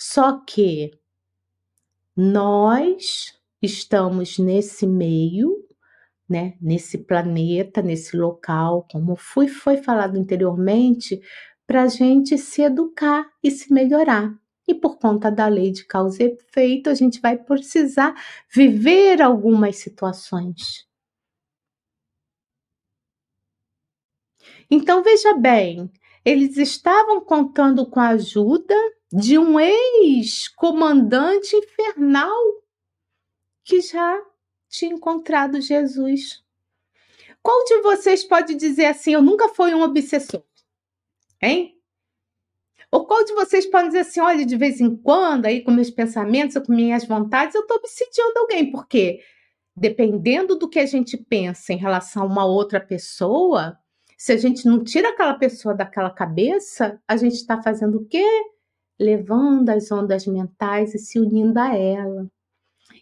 [0.00, 0.98] Só que
[2.16, 5.62] nós estamos nesse meio,
[6.26, 11.20] né, nesse planeta, nesse local, como foi, foi falado anteriormente,
[11.66, 14.34] para a gente se educar e se melhorar.
[14.66, 18.14] E por conta da lei de causa e efeito, a gente vai precisar
[18.50, 20.88] viver algumas situações.
[24.70, 25.90] Então, veja bem,
[26.24, 28.74] eles estavam contando com a ajuda
[29.12, 32.36] de um ex-comandante infernal
[33.64, 34.20] que já
[34.68, 36.44] tinha encontrado Jesus.
[37.42, 40.44] Qual de vocês pode dizer assim, eu nunca fui um obsessor?
[41.42, 41.76] Hein?
[42.92, 45.90] Ou qual de vocês pode dizer assim, olha, de vez em quando, aí com meus
[45.90, 49.20] pensamentos, com minhas vontades, eu estou obsidiando alguém, porque
[49.76, 53.78] dependendo do que a gente pensa em relação a uma outra pessoa,
[54.18, 58.26] se a gente não tira aquela pessoa daquela cabeça, a gente está fazendo o quê?
[59.00, 62.30] Levando as ondas mentais e se unindo a ela.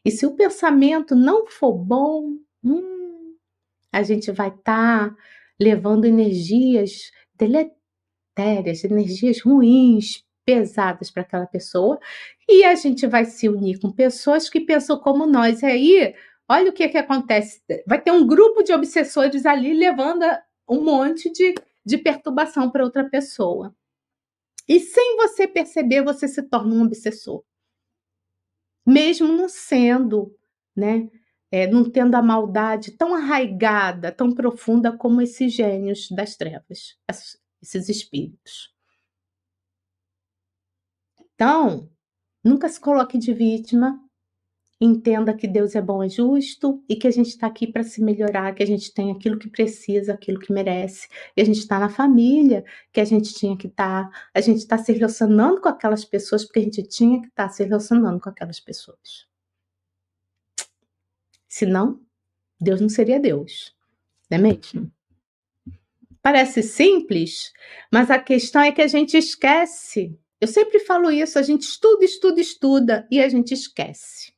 [0.04, 3.34] E se o pensamento não for bom, hum,
[3.92, 5.16] a gente vai estar tá
[5.60, 11.98] levando energias deletérias, energias ruins, pesadas para aquela pessoa,
[12.48, 15.62] e a gente vai se unir com pessoas que pensam como nós.
[15.62, 16.14] E aí,
[16.48, 20.24] olha o que, que acontece: vai ter um grupo de obsessores ali levando
[20.68, 23.74] um monte de, de perturbação para outra pessoa.
[24.68, 27.42] E sem você perceber, você se torna um obsessor.
[28.86, 30.34] Mesmo não sendo,
[30.76, 31.08] né?
[31.50, 36.98] É, não tendo a maldade tão arraigada, tão profunda como esses gênios das trevas,
[37.62, 38.74] esses espíritos.
[41.34, 41.88] Então,
[42.44, 44.00] nunca se coloque de vítima,
[44.80, 48.00] entenda que Deus é bom e justo e que a gente está aqui para se
[48.00, 51.78] melhorar, que a gente tem aquilo que precisa, aquilo que merece, e a gente está
[51.78, 55.68] na família que a gente tinha que estar, tá, a gente está se relacionando com
[55.68, 59.26] aquelas pessoas porque a gente tinha que estar tá se relacionando com aquelas pessoas.
[61.48, 62.00] Senão,
[62.60, 63.74] Deus não seria Deus,
[64.30, 64.92] não é mesmo?
[66.22, 67.52] Parece simples,
[67.90, 70.16] mas a questão é que a gente esquece.
[70.40, 74.37] Eu sempre falo isso, a gente estuda, estuda, estuda e a gente esquece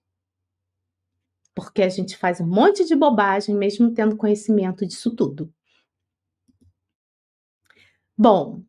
[1.65, 5.53] porque a gente faz um monte de bobagem mesmo tendo conhecimento disso tudo.
[8.17, 8.63] Bom,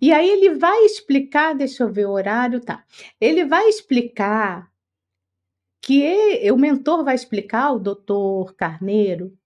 [0.00, 2.84] e aí ele vai explicar, deixa eu ver o horário, tá?
[3.20, 4.70] Ele vai explicar
[5.80, 9.36] que ele, o mentor vai explicar, o doutor Carneiro,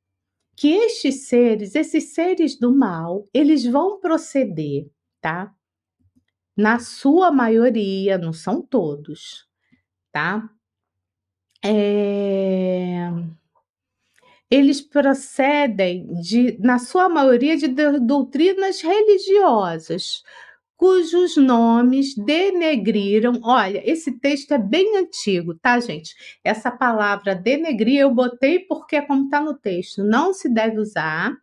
[0.56, 4.90] que estes seres, esses seres do mal, eles vão proceder,
[5.20, 5.54] tá?
[6.60, 9.48] na sua maioria, não são todos,
[10.12, 10.48] tá?
[11.64, 13.10] É...
[14.50, 17.68] Eles procedem, de, na sua maioria, de
[18.00, 20.24] doutrinas religiosas,
[20.76, 23.38] cujos nomes denegriram.
[23.44, 26.14] Olha, esse texto é bem antigo, tá, gente?
[26.42, 31.36] Essa palavra denegrir eu botei porque é como está no texto, não se deve usar,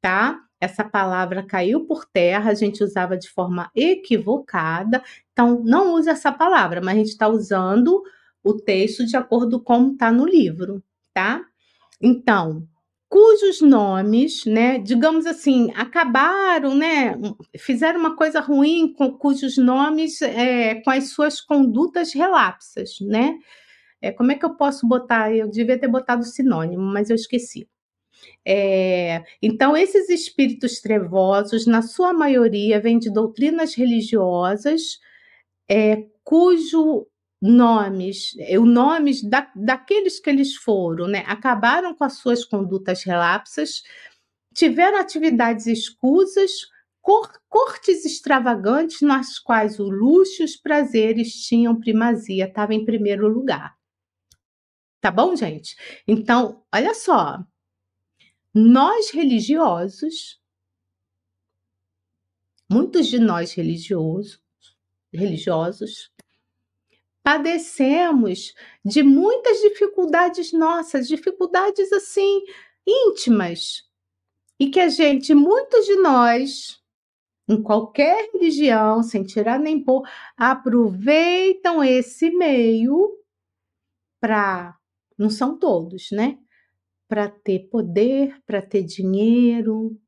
[0.00, 0.40] tá?
[0.60, 5.02] Essa palavra caiu por terra, a gente usava de forma equivocada,
[5.32, 8.02] então não use essa palavra, mas a gente está usando
[8.48, 10.82] o texto de acordo com está no livro,
[11.12, 11.44] tá?
[12.00, 12.66] Então,
[13.08, 17.14] cujos nomes, né, digamos assim, acabaram, né,
[17.58, 23.34] fizeram uma coisa ruim com cujos nomes, é, com as suas condutas relapsas, né?
[24.00, 25.34] É, como é que eu posso botar?
[25.34, 27.68] Eu devia ter botado sinônimo, mas eu esqueci.
[28.44, 34.98] É, então, esses espíritos trevosos, na sua maioria, vêm de doutrinas religiosas,
[35.68, 37.06] é, cujo
[37.40, 43.82] nomes, o nomes da, daqueles que eles foram, né, acabaram com as suas condutas relapsas,
[44.54, 46.50] tiveram atividades escusas,
[47.00, 53.28] cor, cortes extravagantes nas quais o luxo e os prazeres tinham primazia, estava em primeiro
[53.28, 53.76] lugar.
[55.00, 55.76] Tá bom, gente?
[56.08, 57.38] Então, olha só,
[58.52, 60.40] nós religiosos,
[62.68, 64.42] muitos de nós religiosos,
[65.12, 66.10] religiosos,
[67.28, 72.42] padecemos de muitas dificuldades nossas, dificuldades assim
[72.86, 73.82] íntimas,
[74.58, 76.82] e que a gente, muitos de nós,
[77.46, 80.08] em qualquer religião, sem tirar nem pôr,
[80.38, 83.14] aproveitam esse meio
[84.18, 84.74] para,
[85.18, 86.38] não são todos, né?
[87.06, 90.00] Para ter poder, para ter dinheiro,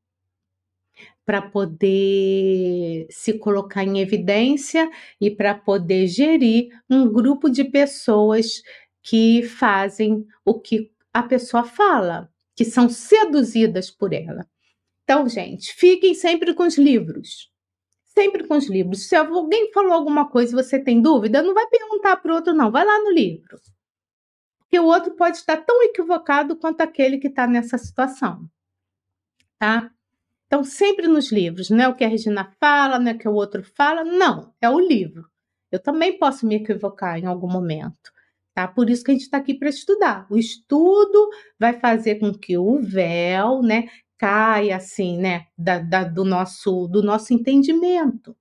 [1.25, 4.89] para poder se colocar em evidência
[5.19, 8.61] e para poder gerir um grupo de pessoas
[9.01, 14.47] que fazem o que a pessoa fala, que são seduzidas por ela.
[15.03, 17.51] Então, gente, fiquem sempre com os livros.
[18.05, 19.07] Sempre com os livros.
[19.07, 22.53] Se alguém falou alguma coisa e você tem dúvida, não vai perguntar para o outro,
[22.53, 22.71] não.
[22.71, 23.59] Vai lá no livro.
[24.59, 28.49] Porque o outro pode estar tão equivocado quanto aquele que está nessa situação.
[29.59, 29.91] Tá?
[30.51, 33.25] Então, sempre nos livros, não é o que a Regina fala, não é o que
[33.29, 35.25] o outro fala, não, é o livro.
[35.71, 38.11] Eu também posso me equivocar em algum momento,
[38.53, 38.67] tá?
[38.67, 40.27] Por isso que a gente está aqui para estudar.
[40.29, 43.87] O estudo vai fazer com que o véu, né,
[44.17, 48.35] caia assim, né, da, da, do, nosso, do nosso entendimento.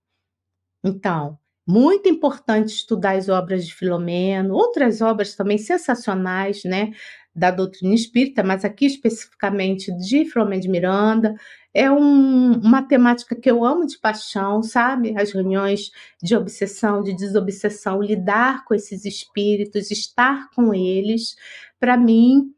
[0.83, 6.91] Então, muito importante estudar as obras de Filomeno, outras obras também sensacionais, né,
[7.35, 11.35] da doutrina espírita, mas aqui especificamente de Filomeno de Miranda,
[11.73, 15.17] é um, uma temática que eu amo de paixão, sabe?
[15.17, 21.37] As reuniões de obsessão, de desobsessão, lidar com esses espíritos, estar com eles,
[21.79, 22.53] para mim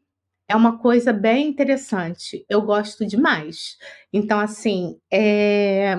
[0.47, 2.45] é uma coisa bem interessante.
[2.49, 3.77] Eu gosto demais.
[4.11, 5.95] Então, assim, é,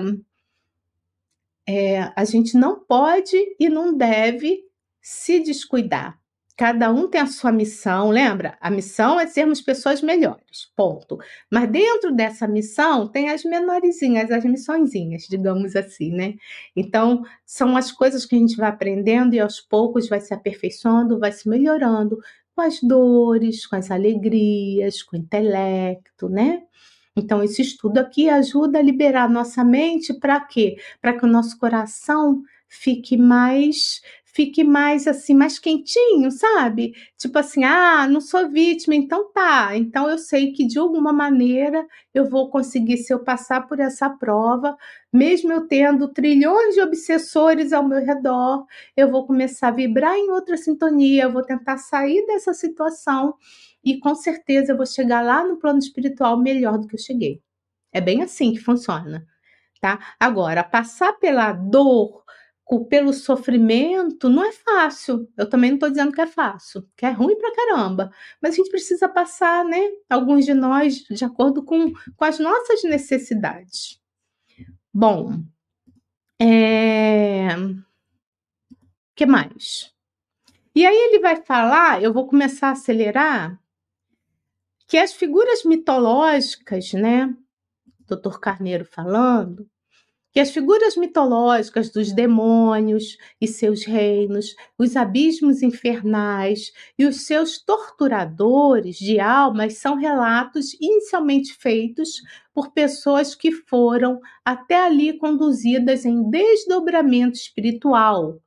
[1.67, 4.63] é, a gente não pode e não deve
[5.01, 6.19] se descuidar.
[6.57, 8.57] Cada um tem a sua missão, lembra?
[8.61, 11.17] A missão é sermos pessoas melhores, ponto.
[11.51, 16.35] Mas dentro dessa missão tem as menorzinhas, as missõezinhas, digamos assim, né?
[16.73, 21.19] Então, são as coisas que a gente vai aprendendo e aos poucos vai se aperfeiçoando,
[21.19, 22.17] vai se melhorando
[22.55, 26.63] com as dores, com as alegrias, com o intelecto, né?
[27.17, 30.77] Então, esse estudo aqui ajuda a liberar nossa mente para quê?
[31.01, 34.01] Para que o nosso coração fique mais
[34.35, 36.93] fique mais assim, mais quentinho, sabe?
[37.17, 39.77] Tipo assim, ah, não sou vítima, então tá.
[39.77, 44.09] Então eu sei que de alguma maneira eu vou conseguir, se eu passar por essa
[44.09, 44.75] prova,
[45.11, 48.65] mesmo eu tendo trilhões de obsessores ao meu redor,
[48.97, 53.35] eu vou começar a vibrar em outra sintonia, eu vou tentar sair dessa situação
[53.83, 57.41] e com certeza eu vou chegar lá no plano espiritual melhor do que eu cheguei.
[57.93, 59.25] É bem assim que funciona,
[59.79, 59.97] tá?
[60.19, 62.25] Agora, passar pela dor,
[62.89, 65.29] pelo sofrimento não é fácil.
[65.37, 68.11] Eu também não estou dizendo que é fácil, que é ruim pra caramba.
[68.41, 69.79] Mas a gente precisa passar, né?
[70.09, 74.01] Alguns de nós de acordo com, com as nossas necessidades.
[74.91, 75.43] Bom,
[76.41, 77.49] é...
[79.15, 79.93] que mais?
[80.73, 83.61] E aí ele vai falar, eu vou começar a acelerar,
[84.87, 87.33] que as figuras mitológicas, né?
[88.07, 89.69] Doutor Carneiro falando,
[90.35, 97.57] que as figuras mitológicas dos demônios e seus reinos, os abismos infernais e os seus
[97.57, 102.21] torturadores de almas são relatos inicialmente feitos
[102.53, 108.43] por pessoas que foram até ali conduzidas em desdobramento espiritual,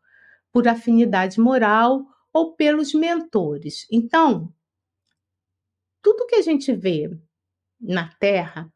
[0.52, 3.86] por afinidade moral ou pelos mentores.
[3.90, 4.52] Então,
[6.02, 7.10] tudo que a gente vê
[7.80, 8.70] na Terra,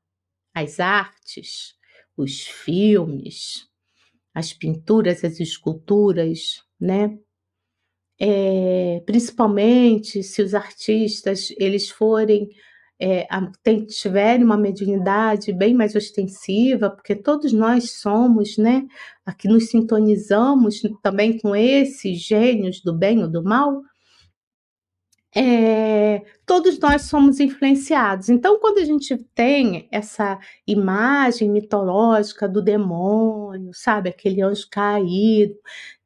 [0.54, 1.76] as artes,
[2.16, 3.66] os filmes,
[4.34, 7.18] as pinturas, as esculturas, né?
[8.20, 12.48] É, principalmente se os artistas eles forem
[13.00, 13.26] é,
[13.88, 18.86] tiverem uma mediunidade bem mais ostensiva, porque todos nós somos, né?
[19.26, 23.82] Aqui nos sintonizamos também com esses gênios do bem ou do mal,
[25.34, 26.22] é,
[26.53, 28.28] todos nós somos influenciados.
[28.28, 35.55] Então, quando a gente tem essa imagem mitológica do demônio, sabe, aquele anjo caído,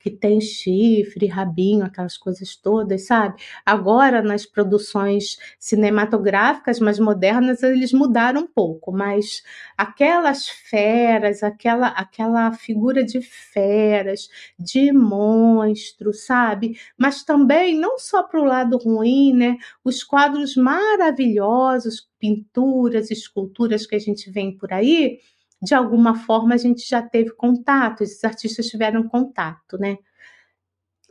[0.06, 3.42] que tem chifre, rabinho, aquelas coisas todas, sabe?
[3.64, 9.42] Agora, nas produções cinematográficas mais modernas, eles mudaram um pouco, mas
[9.76, 16.78] aquelas feras, aquela, aquela figura de feras, de monstro, sabe?
[16.96, 19.56] Mas também, não só para o lado ruim, né?
[19.82, 25.18] Os quadros maravilhosos, pinturas, esculturas que a gente vê por aí,
[25.62, 29.96] de alguma forma a gente já teve contato, esses artistas tiveram contato, né?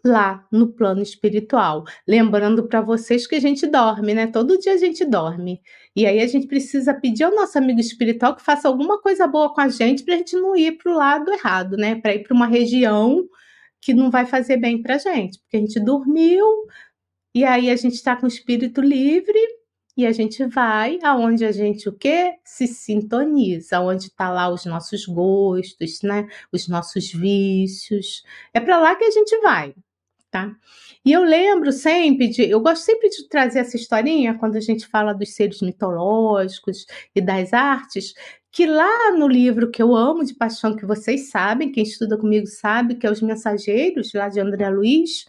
[0.05, 1.83] Lá no plano espiritual.
[2.07, 4.27] Lembrando para vocês que a gente dorme, né?
[4.27, 5.61] Todo dia a gente dorme.
[5.95, 9.51] E aí a gente precisa pedir ao nosso amigo espiritual que faça alguma coisa boa
[9.53, 11.95] com a gente para a gente não ir para o lado errado, né?
[11.95, 13.27] Para ir para uma região
[13.81, 16.45] que não vai fazer bem para a gente, porque a gente dormiu
[17.35, 19.37] e aí a gente está com o espírito livre
[19.97, 22.35] e a gente vai aonde a gente o quê?
[22.45, 26.29] Se sintoniza, onde está lá os nossos gostos, né?
[26.49, 28.23] Os nossos vícios.
[28.53, 29.75] É para lá que a gente vai,
[30.31, 30.55] tá?
[31.03, 34.87] E eu lembro sempre de, eu gosto sempre de trazer essa historinha quando a gente
[34.87, 38.13] fala dos seres mitológicos e das artes,
[38.49, 42.47] que lá no livro que eu amo de paixão que vocês sabem, quem estuda comigo
[42.47, 45.25] sabe, que é Os Mensageiros, lá de André Luiz,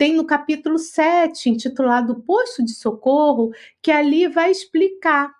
[0.00, 3.50] tem no capítulo 7, intitulado Posto de Socorro,
[3.82, 5.30] que ali vai explicar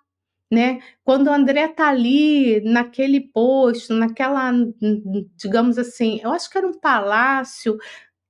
[0.51, 0.81] né?
[1.03, 4.51] Quando o André tá ali naquele posto, naquela,
[5.37, 7.77] digamos assim, eu acho que era um palácio,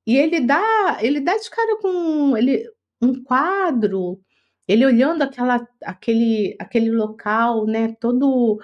[0.05, 2.63] e ele dá, ele dá de cara com ele
[3.01, 4.21] um quadro,
[4.67, 7.95] ele olhando aquela, aquele, aquele local, né?
[7.99, 8.59] Todo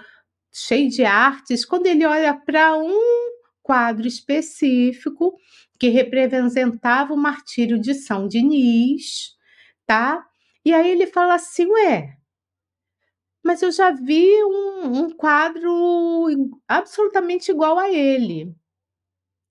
[0.53, 1.65] cheio de artes.
[1.65, 2.99] Quando ele olha para um
[3.63, 5.36] quadro específico,
[5.80, 9.36] que representava o martírio de São Diniz,
[9.86, 10.25] tá?
[10.65, 12.17] E aí ele fala assim, ué,
[13.43, 18.53] mas eu já vi um, um quadro absolutamente igual a ele,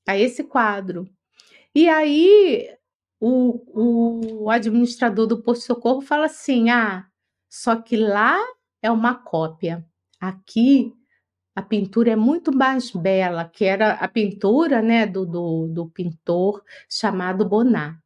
[0.06, 1.08] a esse quadro.
[1.74, 2.68] E aí
[3.20, 7.06] o, o administrador do posto socorro fala assim, ah,
[7.48, 8.38] só que lá
[8.82, 9.84] é uma cópia,
[10.20, 10.92] aqui
[11.56, 16.62] a pintura é muito mais bela, que era a pintura né, do, do, do pintor
[16.86, 17.96] chamado Bonnat.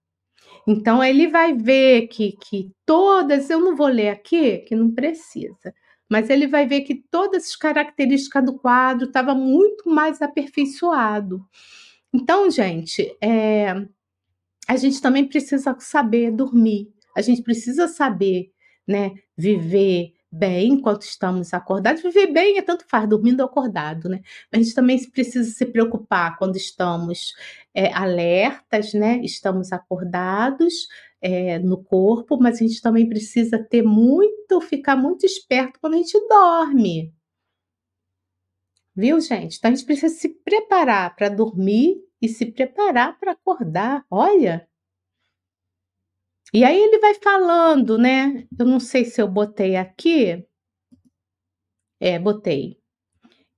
[0.68, 5.74] Então ele vai ver que, que todas, eu não vou ler aqui, que não precisa,
[6.08, 11.44] mas ele vai ver que todas as características do quadro estavam muito mais aperfeiçoado.
[12.12, 13.74] Então, gente, é,
[14.68, 18.52] a gente também precisa saber dormir, a gente precisa saber
[18.86, 22.02] né, viver bem enquanto estamos acordados.
[22.02, 24.20] Viver bem é tanto faz, dormindo ou acordado, né?
[24.52, 27.34] A gente também precisa se preocupar quando estamos
[27.74, 29.20] é, alertas, né?
[29.22, 30.88] Estamos acordados
[31.20, 35.98] é, no corpo, mas a gente também precisa ter muito, ficar muito esperto quando a
[35.98, 37.12] gente dorme.
[38.94, 39.56] Viu, gente?
[39.56, 44.04] Então a gente precisa se preparar para dormir e se preparar para acordar.
[44.10, 44.68] Olha,
[46.52, 48.46] e aí ele vai falando, né?
[48.58, 50.44] Eu não sei se eu botei aqui.
[52.00, 52.78] É, botei.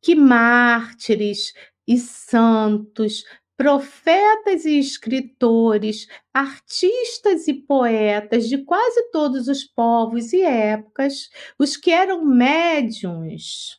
[0.02, 1.52] Que mártires
[1.86, 3.24] e santos,
[3.56, 11.90] profetas e escritores, artistas e poetas de quase todos os povos e épocas, os que
[11.90, 13.78] eram médiums,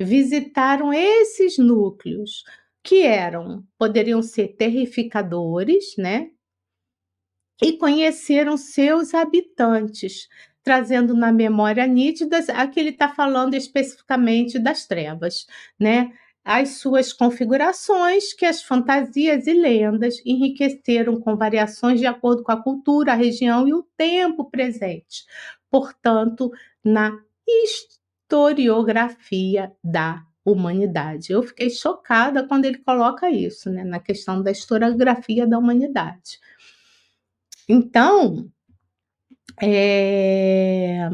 [0.00, 2.44] visitaram esses núcleos,
[2.82, 6.30] que eram, poderiam ser terrificadores, né?
[7.62, 10.28] E conheceram seus habitantes,
[10.62, 15.46] trazendo na memória nítida aqui ele está falando especificamente das trevas,
[15.78, 16.12] né?
[16.44, 22.60] As suas configurações, que as fantasias e lendas enriqueceram com variações de acordo com a
[22.60, 25.24] cultura, a região e o tempo presente,
[25.70, 26.50] portanto,
[26.84, 31.32] na historiografia da humanidade.
[31.32, 36.40] Eu fiquei chocada quando ele coloca isso, né, na questão da historiografia da humanidade.
[37.68, 38.50] Então,
[39.60, 41.08] é,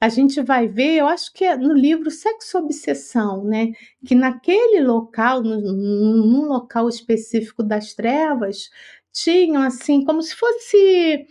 [0.00, 3.72] a gente vai ver, eu acho que é no livro Sexo Obsessão, né?
[4.06, 8.70] Que naquele local, num local específico das trevas,
[9.12, 11.26] tinham assim, como se fosse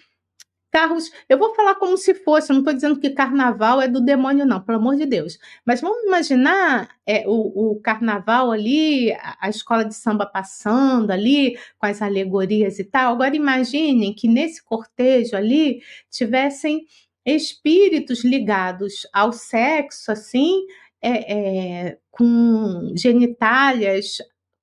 [0.75, 1.09] carros.
[1.29, 4.59] Eu vou falar como se fosse, não estou dizendo que carnaval é do demônio, não,
[4.61, 5.39] pelo amor de Deus.
[5.65, 11.57] Mas vamos imaginar é, o, o, carnaval ali, a, a, escola de samba passando ali,
[11.79, 13.13] com as alegorias e tal.
[13.13, 16.85] Agora imaginem que nesse cortejo ali tivessem
[17.25, 20.65] espíritos ligados ao sexo, assim,
[21.01, 24.17] é, é, com genitálias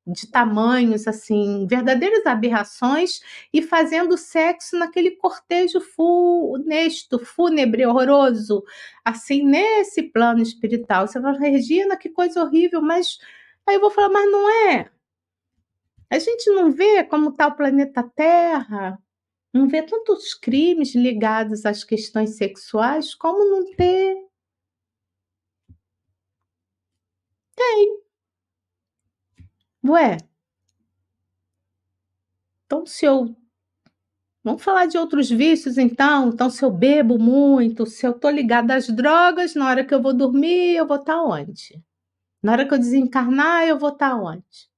[0.07, 3.21] de tamanhos assim, verdadeiras aberrações,
[3.53, 8.65] e fazendo sexo naquele cortejo funesto, fúnebre, horroroso,
[9.05, 11.07] assim, nesse plano espiritual.
[11.07, 13.19] Você fala, Regina, que coisa horrível, mas
[13.67, 14.91] aí eu vou falar, mas não é.
[16.11, 18.99] A gente não vê como está o planeta Terra,
[19.53, 24.17] não vê tantos crimes ligados às questões sexuais, como não ter?
[27.57, 28.03] Tem.
[29.85, 30.16] Ué,
[32.66, 33.37] então se eu.
[34.45, 36.30] Vamos falar de outros vícios, então.
[36.30, 40.03] Então, se eu bebo muito, se eu tô ligada às drogas, na hora que eu
[40.03, 41.83] vou dormir, eu vou estar tá onde?
[42.43, 44.70] Na hora que eu desencarnar, eu vou estar tá onde?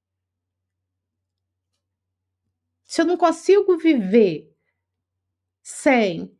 [2.85, 4.51] Se eu não consigo viver
[5.61, 6.31] sem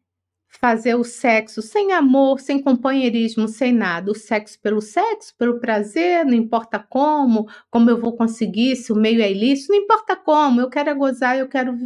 [0.60, 4.12] fazer o sexo sem amor, sem companheirismo, sem nada.
[4.12, 8.96] O sexo pelo sexo, pelo prazer, não importa como, como eu vou conseguir, se o
[8.96, 10.62] meio é ilícito, não importa como.
[10.62, 11.78] Eu quero gozar, eu quero,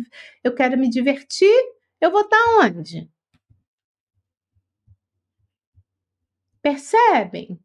[0.44, 1.52] eu quero me divertir.
[2.02, 3.10] Eu vou estar onde?
[6.62, 7.60] Percebem?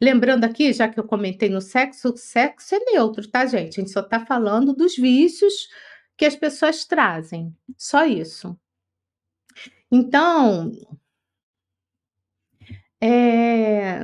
[0.00, 3.78] Lembrando aqui, já que eu comentei no sexo, o sexo é neutro, tá, gente?
[3.78, 5.68] A gente só está falando dos vícios
[6.16, 7.54] que as pessoas trazem.
[7.76, 8.58] Só isso.
[9.90, 10.72] Então,
[13.02, 14.00] é,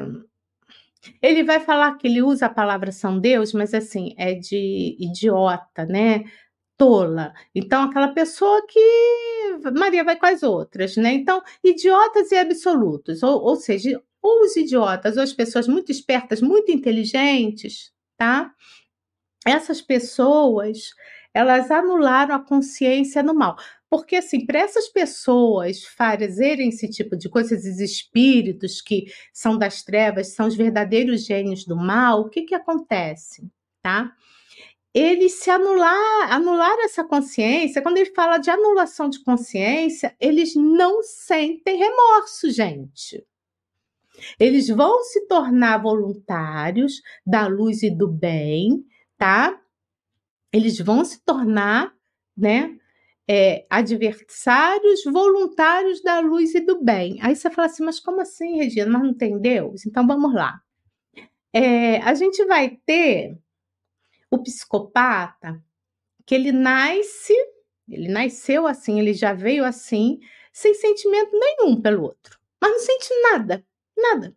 [1.22, 5.84] ele vai falar que ele usa a palavra São Deus, mas assim, é de idiota,
[5.86, 6.24] né?
[6.76, 7.32] Tola.
[7.54, 8.80] Então, aquela pessoa que
[9.76, 11.12] Maria vai com as outras, né?
[11.14, 16.40] Então, idiotas e absolutos, ou, ou seja, ou os idiotas, ou as pessoas muito espertas,
[16.42, 18.52] muito inteligentes, tá?
[19.46, 20.90] Essas pessoas,
[21.32, 23.56] elas anularam a consciência no mal.
[23.88, 29.82] Porque, assim, para essas pessoas fazerem esse tipo de coisa, esses espíritos que são das
[29.82, 33.48] trevas, são os verdadeiros gênios do mal, o que, que acontece?
[33.80, 34.12] Tá?
[34.92, 41.02] Eles se anular, anular essa consciência, quando ele fala de anulação de consciência, eles não
[41.02, 43.24] sentem remorso, gente.
[44.40, 48.84] Eles vão se tornar voluntários da luz e do bem,
[49.18, 49.60] tá?
[50.52, 51.94] Eles vão se tornar,
[52.36, 52.76] né?
[53.28, 57.18] É, adversários voluntários da luz e do bem.
[57.20, 58.90] Aí você fala assim, mas como assim, Regina?
[58.90, 59.84] Mas não tem Deus?
[59.86, 60.60] Então vamos lá.
[61.52, 63.38] É, a gente vai ter
[64.30, 65.62] o psicopata
[66.26, 67.34] que ele nasce,
[67.88, 70.20] ele nasceu assim, ele já veio assim,
[70.52, 73.64] sem sentimento nenhum pelo outro, mas não sente nada,
[73.96, 74.34] nada.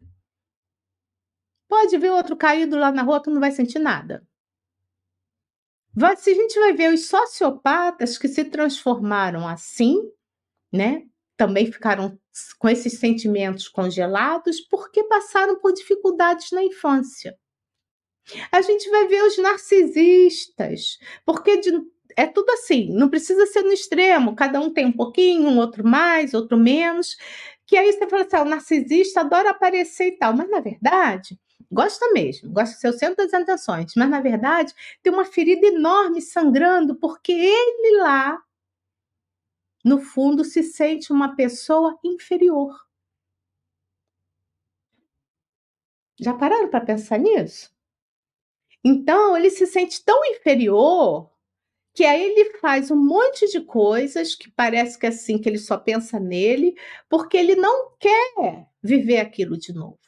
[1.67, 4.27] Pode ver outro caído lá na rua que não vai sentir nada.
[6.17, 9.99] Se a gente vai ver os sociopatas que se transformaram assim,
[10.71, 11.03] né?
[11.35, 12.17] Também ficaram
[12.57, 17.37] com esses sentimentos congelados porque passaram por dificuldades na infância.
[18.51, 21.71] A gente vai ver os narcisistas, porque de,
[22.15, 25.85] é tudo assim, não precisa ser no extremo, cada um tem um pouquinho, um outro
[25.85, 27.17] mais, outro menos,
[27.65, 31.39] que aí você fala assim, ah, o narcisista adora aparecer e tal, mas na verdade,
[31.71, 35.67] gosta mesmo, gosta de ser o centro das atenções, mas na verdade tem uma ferida
[35.67, 38.41] enorme sangrando porque ele lá,
[39.83, 42.75] no fundo, se sente uma pessoa inferior.
[46.19, 47.71] Já pararam para pensar nisso?
[48.83, 51.29] Então, ele se sente tão inferior
[51.93, 55.57] que aí ele faz um monte de coisas que parece que é assim que ele
[55.57, 56.75] só pensa nele,
[57.09, 59.99] porque ele não quer viver aquilo de novo.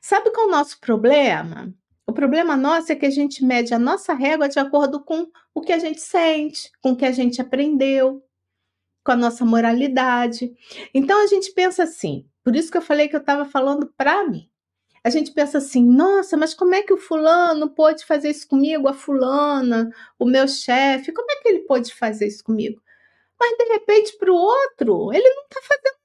[0.00, 1.72] Sabe qual é o nosso problema?
[2.06, 5.60] O problema nosso é que a gente mede a nossa régua de acordo com o
[5.60, 8.24] que a gente sente, com o que a gente aprendeu,
[9.04, 10.54] com a nossa moralidade.
[10.94, 14.24] Então a gente pensa assim, por isso que eu falei que eu estava falando para
[14.24, 14.48] mim.
[15.04, 18.88] A gente pensa assim, nossa, mas como é que o fulano pode fazer isso comigo,
[18.88, 22.80] a fulana, o meu chefe, como é que ele pode fazer isso comigo?
[23.38, 25.97] Mas de repente para o outro, ele não está fazendo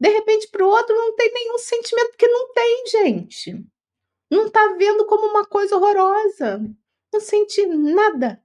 [0.00, 3.66] De repente, para o outro, não tem nenhum sentimento, porque não tem, gente.
[4.30, 6.60] Não está vendo como uma coisa horrorosa.
[7.12, 8.42] Não sente nada.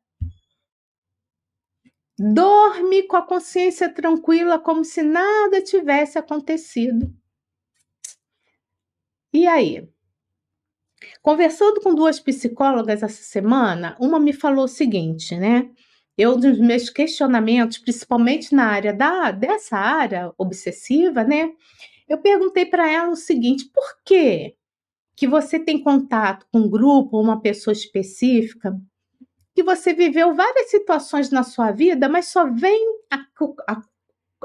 [2.17, 7.13] Dorme com a consciência tranquila, como se nada tivesse acontecido.
[9.33, 9.89] E aí?
[11.21, 15.71] Conversando com duas psicólogas essa semana, uma me falou o seguinte, né?
[16.17, 21.51] Eu, nos meus questionamentos, principalmente na área da, dessa área obsessiva, né?
[22.07, 24.55] Eu perguntei para ela o seguinte: por que
[25.15, 28.75] que você tem contato com um grupo ou uma pessoa específica
[29.55, 33.23] que você viveu várias situações na sua vida, mas só vem a,
[33.69, 33.81] a,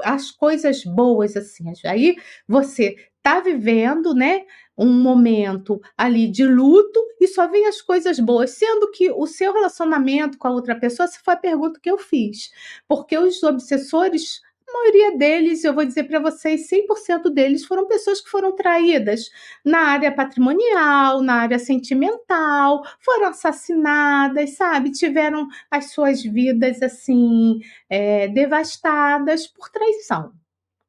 [0.03, 1.65] as coisas boas assim.
[1.85, 2.15] Aí
[2.47, 4.45] você está vivendo, né,
[4.79, 9.53] um momento ali de luto e só vem as coisas boas, sendo que o seu
[9.53, 12.49] relacionamento com a outra pessoa, essa foi a pergunta que eu fiz.
[12.87, 18.21] Porque os obsessores a maioria deles, eu vou dizer para vocês, 100% deles foram pessoas
[18.21, 19.31] que foram traídas
[19.65, 24.91] na área patrimonial, na área sentimental, foram assassinadas, sabe?
[24.91, 27.59] Tiveram as suas vidas assim
[27.89, 30.33] é, devastadas por traição.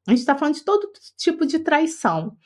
[0.07, 2.37] A gente está falando de todo tipo de traição.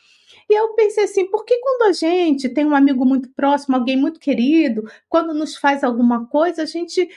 [0.50, 3.98] E eu pensei assim, por que quando a gente tem um amigo muito próximo, alguém
[3.98, 7.10] muito querido, quando nos faz alguma coisa, a gente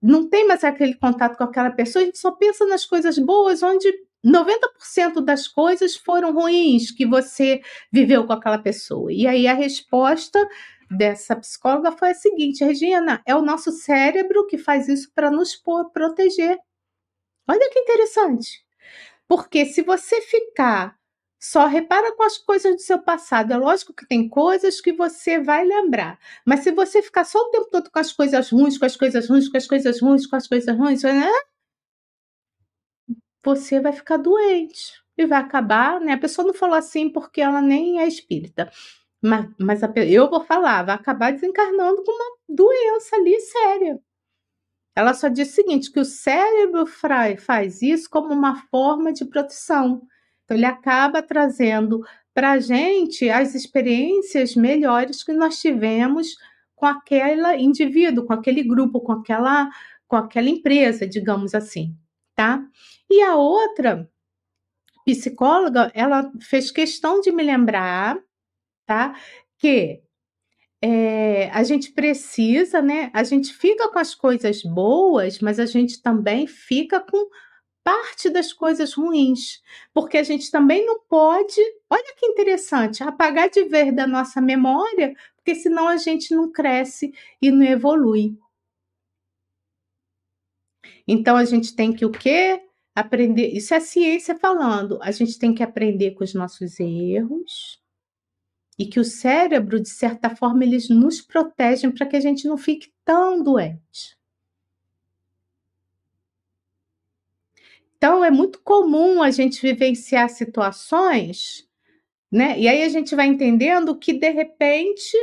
[0.00, 3.62] não tem mais aquele contato com aquela pessoa, a gente só pensa nas coisas boas,
[3.62, 3.88] onde
[4.24, 7.60] 90% das coisas foram ruins que você
[7.92, 9.12] viveu com aquela pessoa.
[9.12, 10.38] E aí a resposta
[10.90, 15.56] dessa psicóloga foi a seguinte: Regina, é o nosso cérebro que faz isso para nos
[15.92, 16.58] proteger.
[17.48, 18.64] Olha que interessante.
[19.26, 20.96] Porque se você ficar
[21.42, 23.52] só repara com as coisas do seu passado.
[23.52, 26.18] É lógico que tem coisas que você vai lembrar.
[26.46, 29.28] Mas se você ficar só o tempo todo com as coisas ruins, com as coisas
[29.28, 31.30] ruins, com as coisas ruins, com as coisas ruins, né?
[33.44, 35.02] você vai ficar doente.
[35.16, 36.12] E vai acabar, né?
[36.12, 38.70] A pessoa não falou assim porque ela nem é espírita.
[39.22, 44.00] Mas, mas a, eu vou falar, vai acabar desencarnando com uma doença ali séria.
[44.96, 50.02] Ela só diz o seguinte: que o cérebro faz isso como uma forma de proteção.
[50.52, 56.36] Então, ele acaba trazendo para a gente as experiências melhores que nós tivemos
[56.74, 59.70] com aquele indivíduo, com aquele grupo, com aquela,
[60.06, 61.96] com aquela empresa, digamos assim,
[62.34, 62.62] tá?
[63.10, 64.08] E a outra
[65.06, 68.18] psicóloga, ela fez questão de me lembrar,
[68.86, 69.16] tá?
[69.58, 70.02] Que
[70.82, 73.10] é, a gente precisa, né?
[73.14, 77.28] A gente fica com as coisas boas, mas a gente também fica com
[77.84, 79.62] parte das coisas ruins,
[79.92, 81.60] porque a gente também não pode,
[81.90, 87.12] olha que interessante, apagar de vez da nossa memória, porque senão a gente não cresce
[87.40, 88.36] e não evolui.
[91.06, 92.62] Então a gente tem que o quê?
[92.94, 94.98] Aprender, isso é ciência falando.
[95.02, 97.80] A gente tem que aprender com os nossos erros.
[98.78, 102.56] E que o cérebro, de certa forma, eles nos protegem para que a gente não
[102.56, 104.16] fique tão doente.
[108.02, 111.68] Então, é muito comum a gente vivenciar situações,
[112.32, 112.58] né?
[112.58, 115.16] E aí a gente vai entendendo que, de repente,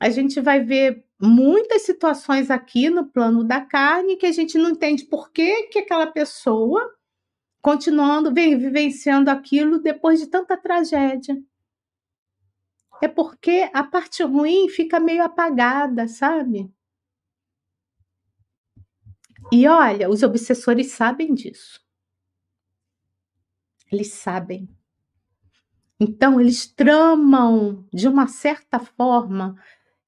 [0.00, 4.70] a gente vai ver muitas situações aqui no plano da carne que a gente não
[4.70, 6.92] entende por que, que aquela pessoa
[7.62, 11.40] continuando, vem vivenciando aquilo depois de tanta tragédia.
[13.00, 16.68] É porque a parte ruim fica meio apagada, sabe?
[19.52, 21.83] E olha, os obsessores sabem disso.
[23.94, 24.68] Eles sabem.
[26.00, 29.54] Então, eles tramam de uma certa forma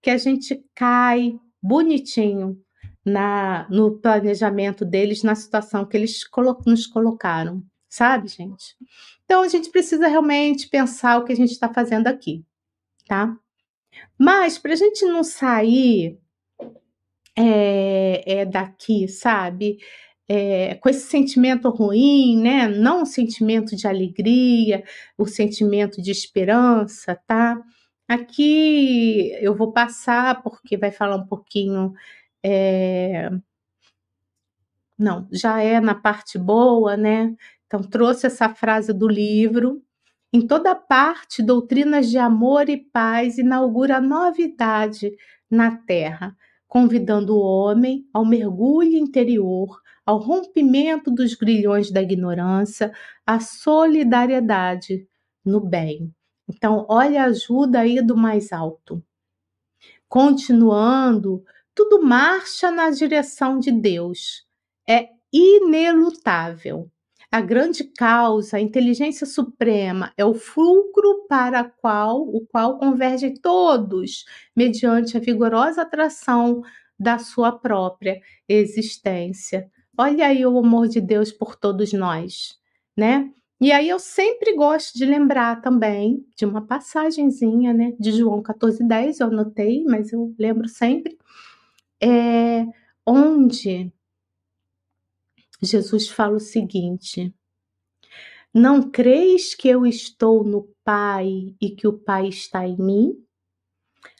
[0.02, 2.60] que a gente cai bonitinho
[3.04, 8.76] na, no planejamento deles, na situação que eles colo nos colocaram, sabe, gente?
[9.24, 12.44] Então, a gente precisa realmente pensar o que a gente está fazendo aqui,
[13.06, 13.36] tá?
[14.18, 16.18] Mas, para a gente não sair
[17.36, 19.78] é, é, daqui, sabe?
[20.28, 22.68] É, com esse sentimento ruim, né?
[22.68, 24.84] Não o sentimento de alegria,
[25.16, 27.60] o sentimento de esperança, tá?
[28.08, 31.92] Aqui eu vou passar porque vai falar um pouquinho.
[32.44, 33.30] É...
[34.98, 37.34] Não, já é na parte boa, né?
[37.66, 39.82] Então, trouxe essa frase do livro.
[40.32, 45.12] Em toda parte, doutrinas de amor e paz inaugura novidade
[45.50, 46.36] na Terra,
[46.68, 52.92] convidando o homem ao mergulho interior, ao rompimento dos grilhões da ignorância,
[53.26, 55.06] à solidariedade
[55.44, 56.14] no bem.
[56.48, 59.02] Então, olha a ajuda aí do mais alto.
[60.08, 61.44] Continuando,
[61.74, 64.46] tudo marcha na direção de Deus.
[64.88, 66.90] É inelutável.
[67.30, 74.24] a grande causa, a inteligência suprema, é o fulcro para qual, o qual convergem todos,
[74.56, 76.62] mediante a vigorosa atração
[76.98, 79.70] da sua própria existência.
[79.98, 82.58] Olha aí o amor de Deus por todos nós,
[82.96, 83.30] né?
[83.60, 89.20] E aí eu sempre gosto de lembrar também de uma passagenzinha, né, de João 14:10,
[89.20, 91.16] eu anotei, mas eu lembro sempre,
[92.02, 92.66] é,
[93.06, 93.92] onde
[95.62, 97.34] Jesus fala o seguinte:
[98.52, 103.25] Não creis que eu estou no Pai e que o Pai está em mim?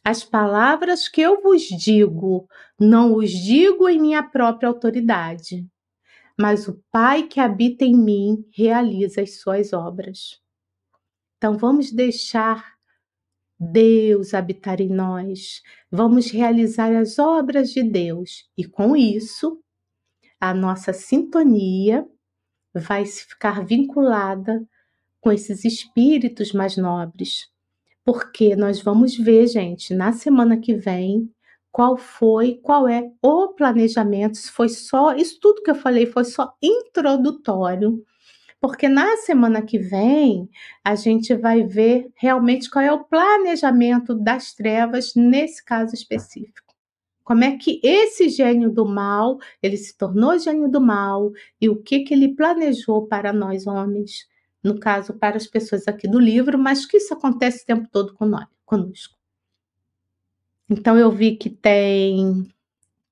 [0.09, 2.49] As palavras que eu vos digo,
[2.79, 5.67] não os digo em minha própria autoridade,
[6.39, 10.41] mas o Pai que habita em mim realiza as suas obras.
[11.37, 12.77] Então vamos deixar
[13.59, 19.61] Deus habitar em nós, vamos realizar as obras de Deus e com isso
[20.39, 22.07] a nossa sintonia
[22.73, 24.65] vai ficar vinculada
[25.21, 27.56] com esses espíritos mais nobres.
[28.07, 31.29] Porque nós vamos ver, gente, na semana que vem,
[31.73, 34.37] qual foi, qual é o planejamento.
[34.37, 38.01] Se foi só, isso tudo que eu falei foi só introdutório,
[38.61, 40.49] porque na semana que vem
[40.85, 46.75] a gente vai ver realmente qual é o planejamento das trevas nesse caso específico.
[47.25, 51.83] Como é que esse gênio do mal, ele se tornou gênio do mal e o
[51.83, 54.29] que que ele planejou para nós homens,
[54.63, 58.15] no caso para as pessoas aqui do livro, mas que isso acontece o tempo todo
[58.65, 59.17] conosco.
[60.69, 62.49] Então eu vi que tem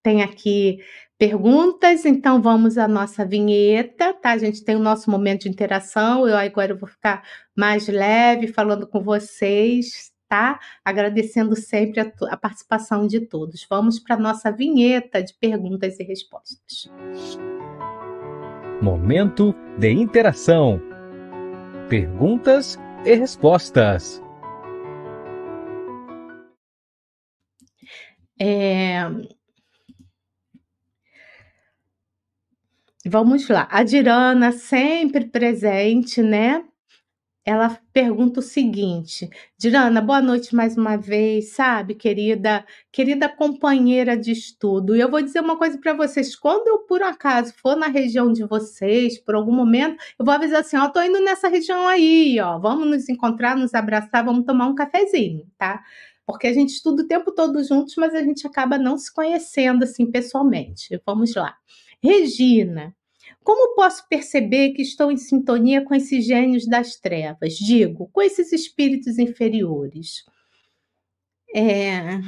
[0.03, 0.81] tem aqui
[1.19, 4.33] perguntas, então vamos à nossa vinheta, tá?
[4.33, 6.29] A gente tem o nosso momento de interação.
[6.29, 7.23] Eu agora eu vou ficar
[7.57, 10.61] mais leve falando com vocês, tá?
[10.85, 13.67] Agradecendo sempre a, a participação de todos.
[13.71, 16.91] Vamos para a nossa vinheta de perguntas e respostas.
[18.83, 20.94] Momento de interação.
[21.89, 24.23] Perguntas e respostas.
[28.41, 29.03] É...
[33.07, 33.69] Vamos lá.
[33.71, 36.65] A Dirana sempre presente, né?
[37.47, 39.29] Ela pergunta o seguinte:
[39.59, 44.97] Dirana, boa noite mais uma vez, sabe, querida, querida companheira de estudo.
[44.97, 48.33] E eu vou dizer uma coisa para vocês: quando eu por acaso for na região
[48.33, 52.41] de vocês, por algum momento, eu vou avisar assim: ó, tô indo nessa região aí,
[52.41, 55.83] ó, vamos nos encontrar, nos abraçar, vamos tomar um cafezinho, tá?
[56.27, 59.85] porque a gente estuda o tempo todo juntos, mas a gente acaba não se conhecendo
[59.85, 60.99] assim pessoalmente.
[61.05, 61.55] Vamos lá.
[62.03, 62.95] Regina,
[63.45, 67.55] como posso perceber que estou em sintonia com esses gênios das trevas?
[67.55, 70.25] Digo, com esses espíritos inferiores.
[71.55, 72.21] É...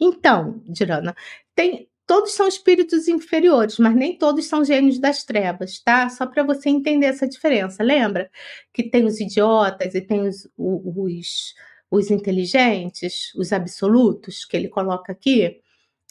[0.00, 1.16] Então, Dirana,
[1.54, 6.08] tem, todos são espíritos inferiores, mas nem todos são gênios das trevas, tá?
[6.10, 7.82] Só para você entender essa diferença.
[7.82, 8.30] Lembra
[8.72, 11.54] que tem os idiotas e tem os, os
[11.90, 15.60] os inteligentes, os absolutos, que ele coloca aqui.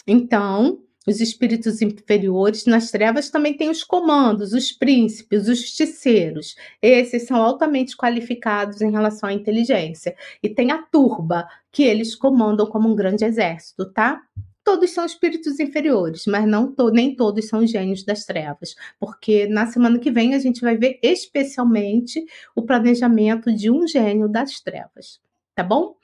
[0.05, 6.55] Então, os espíritos inferiores nas trevas também têm os comandos, os príncipes, os justiceiros.
[6.81, 10.15] Esses são altamente qualificados em relação à inteligência.
[10.43, 14.21] E tem a turba, que eles comandam como um grande exército, tá?
[14.63, 19.65] Todos são espíritos inferiores, mas não to nem todos são gênios das trevas, porque na
[19.67, 25.21] semana que vem a gente vai ver especialmente o planejamento de um gênio das trevas
[25.57, 25.95] tá bom?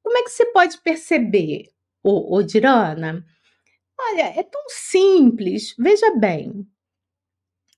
[0.00, 1.70] Como é que você pode perceber,
[2.04, 3.26] o, o Dirana?
[4.08, 5.74] Olha, é tão simples.
[5.78, 6.66] Veja bem,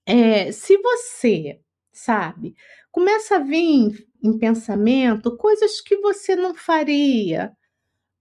[0.06, 1.60] é, se você,
[1.92, 2.54] sabe,
[2.90, 7.52] começa a vir em pensamento coisas que você não faria,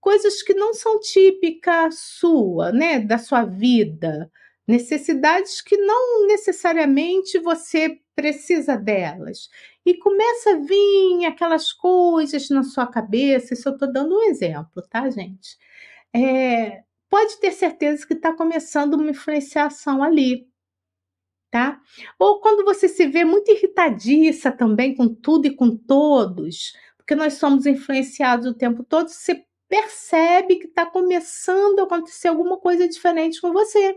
[0.00, 4.30] coisas que não são típicas sua, né, da sua vida,
[4.68, 9.48] necessidades que não necessariamente você precisa delas.
[9.86, 14.82] E começa a vir aquelas coisas na sua cabeça, isso eu estou dando um exemplo,
[14.90, 15.58] tá, gente?
[16.14, 16.82] É,
[17.12, 20.48] pode ter certeza que está começando uma influenciação ali,
[21.50, 21.78] tá?
[22.18, 27.34] Ou quando você se vê muito irritadiça também com tudo e com todos, porque nós
[27.34, 33.42] somos influenciados o tempo todo, você percebe que está começando a acontecer alguma coisa diferente
[33.42, 33.94] com você.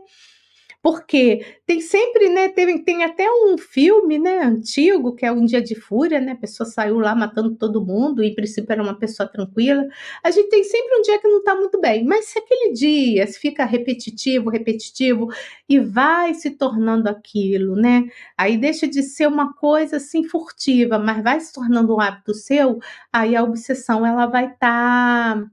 [0.85, 2.47] Porque tem sempre, né?
[2.49, 6.33] Tem, tem até um filme, né, antigo, que é Um Dia de Fúria, né?
[6.33, 9.83] A pessoa saiu lá matando todo mundo, e em princípio era uma pessoa tranquila.
[10.23, 13.25] A gente tem sempre um dia que não tá muito bem, mas se aquele dia
[13.25, 15.27] fica repetitivo, repetitivo,
[15.67, 18.03] e vai se tornando aquilo, né?
[18.37, 22.77] Aí deixa de ser uma coisa assim furtiva, mas vai se tornando um hábito seu,
[23.11, 25.35] aí a obsessão ela vai estar.
[25.35, 25.45] Tá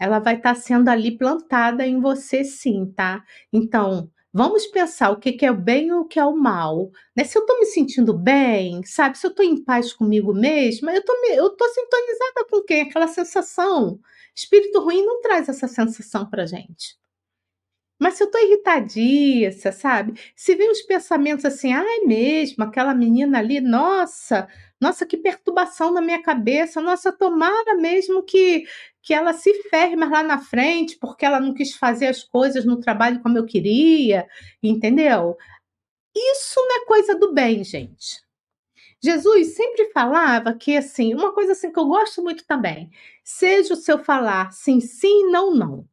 [0.00, 3.22] ela vai estar tá sendo ali plantada em você sim, tá?
[3.52, 4.08] Então,
[4.38, 6.92] Vamos pensar o que, é o bem e o que é o mal.
[7.16, 7.24] Né?
[7.24, 9.18] Se eu estou me sentindo bem, sabe?
[9.18, 12.82] Se eu estou em paz comigo mesma, eu estou sintonizada com quem?
[12.82, 13.98] Aquela sensação.
[14.32, 16.96] Espírito ruim não traz essa sensação para gente.
[17.98, 20.14] Mas se eu tô irritadiça, sabe?
[20.36, 24.48] Se vem uns pensamentos assim, ai mesmo, aquela menina ali, nossa,
[24.80, 28.64] nossa, que perturbação na minha cabeça, nossa, tomara mesmo que,
[29.02, 32.64] que ela se ferre mais lá na frente, porque ela não quis fazer as coisas
[32.64, 34.26] no trabalho como eu queria,
[34.62, 35.36] entendeu?
[36.14, 38.22] Isso não é coisa do bem, gente.
[39.02, 42.90] Jesus sempre falava que, assim, uma coisa assim que eu gosto muito também,
[43.24, 45.88] seja o seu falar sim, sim, não, não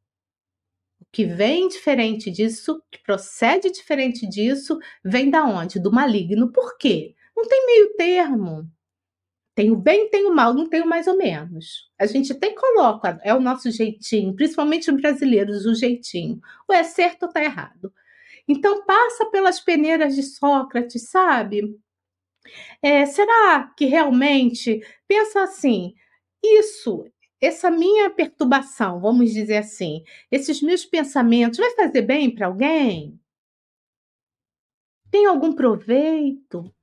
[1.15, 5.79] que vem diferente disso, que procede diferente disso, vem da onde?
[5.79, 6.51] Do maligno.
[6.51, 7.15] Por quê?
[7.33, 8.69] Não tem meio termo.
[9.55, 11.89] Tem o bem, tem o mal, não tem o mais ou menos.
[11.97, 16.41] A gente até coloca, é o nosso jeitinho, principalmente os brasileiros, o jeitinho.
[16.67, 17.93] Ou é certo ou tá errado.
[18.47, 21.79] Então passa pelas peneiras de Sócrates, sabe?
[22.81, 25.95] É, será que realmente pensa assim?
[26.43, 27.05] Isso
[27.41, 33.19] essa minha perturbação, vamos dizer assim, esses meus pensamentos, vai fazer bem para alguém?
[35.11, 36.73] Tem algum proveito?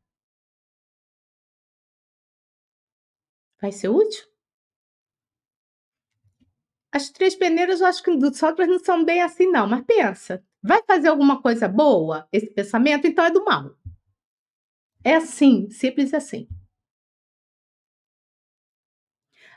[3.62, 4.26] Vai ser útil?
[6.90, 10.44] As três peneiras eu acho que do Sócrates não são bem assim, não, mas pensa,
[10.60, 13.06] vai fazer alguma coisa boa esse pensamento?
[13.06, 13.78] Então é do mal.
[15.04, 16.48] É assim, simples assim.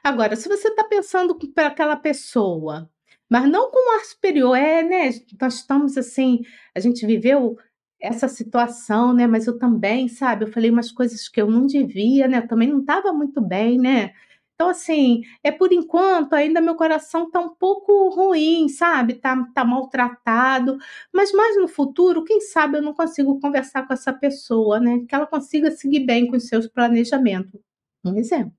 [0.04, 2.88] Agora, se você está pensando para aquela pessoa,
[3.28, 5.10] mas não com ar superior, é, né?
[5.42, 6.44] Nós estamos assim,
[6.76, 7.58] a gente viveu
[8.00, 9.28] essa situação, né?
[9.28, 10.46] Mas eu também, sabe?
[10.46, 12.40] Eu falei umas coisas que eu não devia, né?
[12.40, 14.14] Eu também não estava muito bem, né?
[14.56, 19.16] Então, assim, é por enquanto, ainda meu coração tá um pouco ruim, sabe?
[19.16, 20.78] Tá, tá maltratado.
[21.14, 25.06] Mas mais no futuro, quem sabe eu não consigo conversar com essa pessoa, né?
[25.08, 27.60] Que ela consiga seguir bem com os seus planejamentos.
[28.04, 28.54] Um exemplo.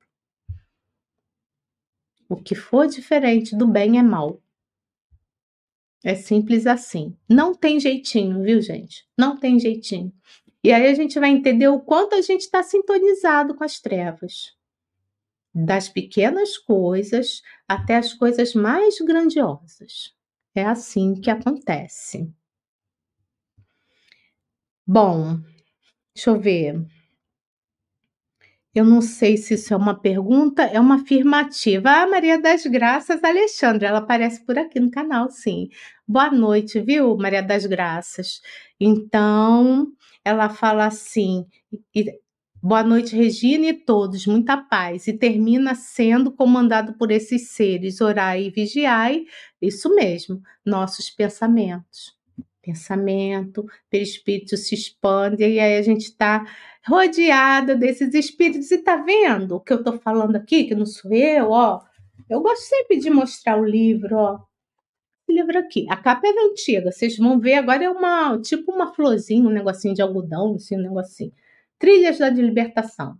[2.28, 4.40] O que for diferente do bem é mal.
[6.04, 7.16] É simples assim.
[7.28, 9.06] Não tem jeitinho, viu, gente?
[9.18, 10.12] Não tem jeitinho.
[10.62, 14.54] E aí a gente vai entender o quanto a gente está sintonizado com as trevas.
[15.54, 20.14] Das pequenas coisas até as coisas mais grandiosas.
[20.54, 22.32] É assim que acontece.
[24.86, 25.40] Bom,
[26.14, 26.86] deixa eu ver.
[28.76, 31.88] Eu não sei se isso é uma pergunta, é uma afirmativa.
[31.88, 35.70] Ah, Maria das Graças Alexandre, ela aparece por aqui no canal, sim.
[36.06, 38.42] Boa noite, viu, Maria das Graças?
[38.78, 39.86] Então,
[40.22, 41.46] ela fala assim:
[42.62, 45.06] Boa noite, Regina e todos, muita paz.
[45.08, 49.24] E termina sendo comandado por esses seres, orai e vigiai,
[49.58, 52.14] isso mesmo, nossos pensamentos.
[52.60, 56.44] Pensamento, perispírito se expande, e aí a gente está
[56.86, 58.70] rodeada desses espíritos.
[58.70, 61.82] E tá vendo o que eu tô falando aqui, que não sou eu, ó?
[62.30, 64.40] Eu gosto sempre de mostrar o livro, ó.
[65.28, 65.86] Esse livro aqui.
[65.90, 69.94] A capa é antiga, vocês vão ver agora é uma, tipo uma florzinha, um negocinho
[69.94, 71.32] de algodão, assim, um negocinho.
[71.78, 73.18] Trilhas da Libertação,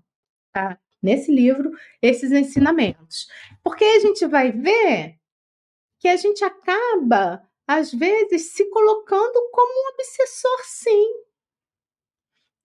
[0.52, 0.78] tá?
[1.02, 3.28] Nesse livro, esses ensinamentos.
[3.62, 5.16] Porque a gente vai ver
[5.98, 11.26] que a gente acaba, às vezes, se colocando como um obsessor, sim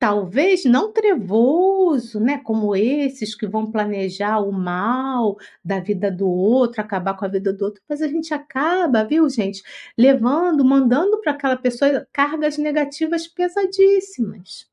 [0.02, 6.82] talvez não trevoso, né, como esses que vão planejar o mal da vida do outro,
[6.82, 9.62] acabar com a vida do outro, mas a gente acaba, viu, gente,
[9.96, 14.68] levando, mandando para aquela pessoa cargas negativas pesadíssimas.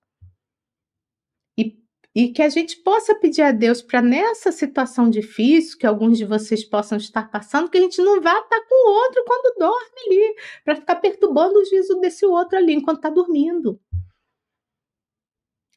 [1.59, 1.78] E,
[2.14, 6.24] e que a gente possa pedir a Deus para nessa situação difícil que alguns de
[6.24, 10.00] vocês possam estar passando, que a gente não vá estar com o outro quando dorme
[10.06, 13.78] ali, para ficar perturbando o juízo desse outro ali enquanto está dormindo.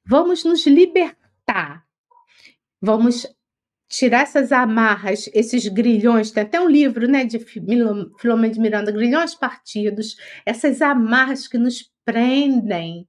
[0.05, 1.85] Vamos nos libertar.
[2.81, 3.27] Vamos
[3.87, 6.31] tirar essas amarras, esses grilhões.
[6.31, 10.15] Tem até um livro né, de Filomeno de Miranda, Grilhões Partidos.
[10.45, 13.07] Essas amarras que nos prendem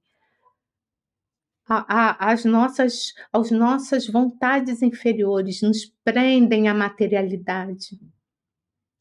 [1.65, 7.99] às nossas, às nossas vontades inferiores, nos prendem à materialidade.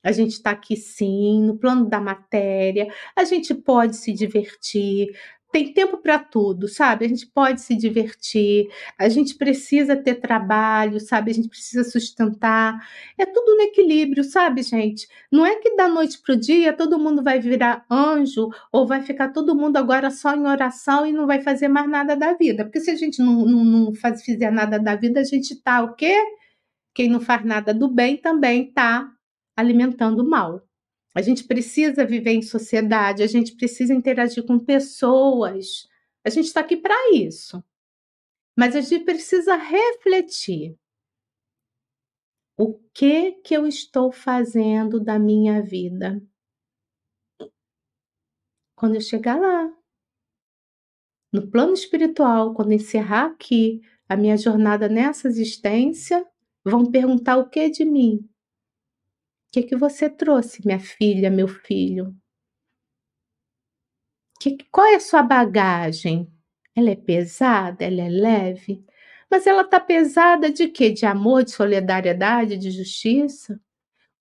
[0.04, 5.08] A gente está aqui sim, no plano da matéria, a gente pode se divertir,
[5.52, 7.04] tem tempo para tudo, sabe?
[7.04, 8.68] A gente pode se divertir,
[8.98, 11.30] a gente precisa ter trabalho, sabe?
[11.30, 12.80] A gente precisa sustentar.
[13.18, 15.06] É tudo no equilíbrio, sabe, gente?
[15.30, 19.02] Não é que da noite para o dia todo mundo vai virar anjo ou vai
[19.02, 22.64] ficar todo mundo agora só em oração e não vai fazer mais nada da vida.
[22.64, 25.82] Porque se a gente não, não, não faz, fizer nada da vida, a gente tá
[25.82, 26.16] o quê?
[26.94, 29.10] Quem não faz nada do bem também tá
[29.56, 30.62] alimentando o mal.
[31.14, 35.88] A gente precisa viver em sociedade, a gente precisa interagir com pessoas.
[36.24, 37.62] A gente está aqui para isso.
[38.56, 40.78] Mas a gente precisa refletir.
[42.58, 46.22] O que que eu estou fazendo da minha vida?
[48.76, 49.72] Quando eu chegar lá,
[51.32, 56.26] no plano espiritual, quando encerrar aqui a minha jornada nessa existência,
[56.62, 58.28] vão perguntar o que de mim?
[59.52, 62.16] O que, que você trouxe, minha filha, meu filho?
[64.40, 66.26] Que, qual é a sua bagagem?
[66.74, 67.84] Ela é pesada?
[67.84, 68.82] Ela é leve?
[69.30, 70.90] Mas ela está pesada de quê?
[70.90, 73.60] De amor, de solidariedade, de justiça?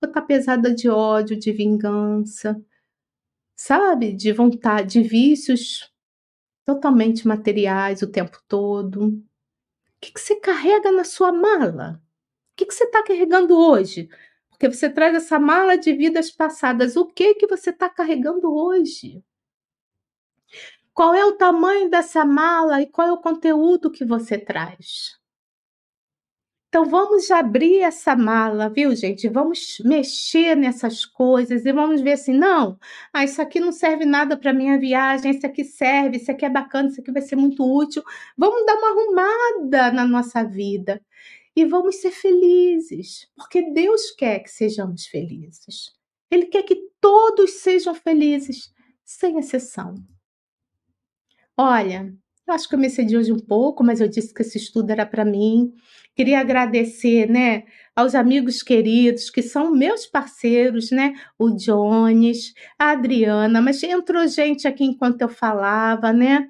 [0.02, 2.62] Ou está pesada de ódio, de vingança?
[3.56, 4.12] Sabe?
[4.12, 5.90] De vontade, de vícios
[6.66, 9.08] totalmente materiais o tempo todo.
[9.08, 9.24] O
[10.02, 12.02] que, que você carrega na sua mala?
[12.52, 14.10] O que, que você está carregando hoje?
[14.62, 16.96] Porque você traz essa mala de vidas passadas.
[16.96, 19.20] O que que você está carregando hoje?
[20.94, 25.20] Qual é o tamanho dessa mala e qual é o conteúdo que você traz?
[26.70, 29.28] Então vamos abrir essa mala, viu, gente?
[29.28, 32.78] Vamos mexer nessas coisas e vamos ver assim, não,
[33.12, 36.50] ah, isso aqui não serve nada para minha viagem, isso aqui serve, isso aqui é
[36.50, 38.04] bacana, isso aqui vai ser muito útil.
[38.38, 41.02] Vamos dar uma arrumada na nossa vida
[41.56, 45.91] e vamos ser felizes, porque Deus quer que sejamos felizes.
[46.30, 48.72] Ele quer que todos sejam felizes,
[49.03, 49.95] sem exceção.
[51.57, 52.14] Olha,
[52.48, 54.90] eu acho que eu me excedi hoje um pouco, mas eu disse que esse estudo
[54.91, 55.73] era para mim.
[56.15, 57.64] Queria agradecer, né,
[57.95, 61.14] aos amigos queridos que são meus parceiros, né?
[61.38, 66.49] O Jones, a Adriana, mas entrou gente aqui enquanto eu falava, né?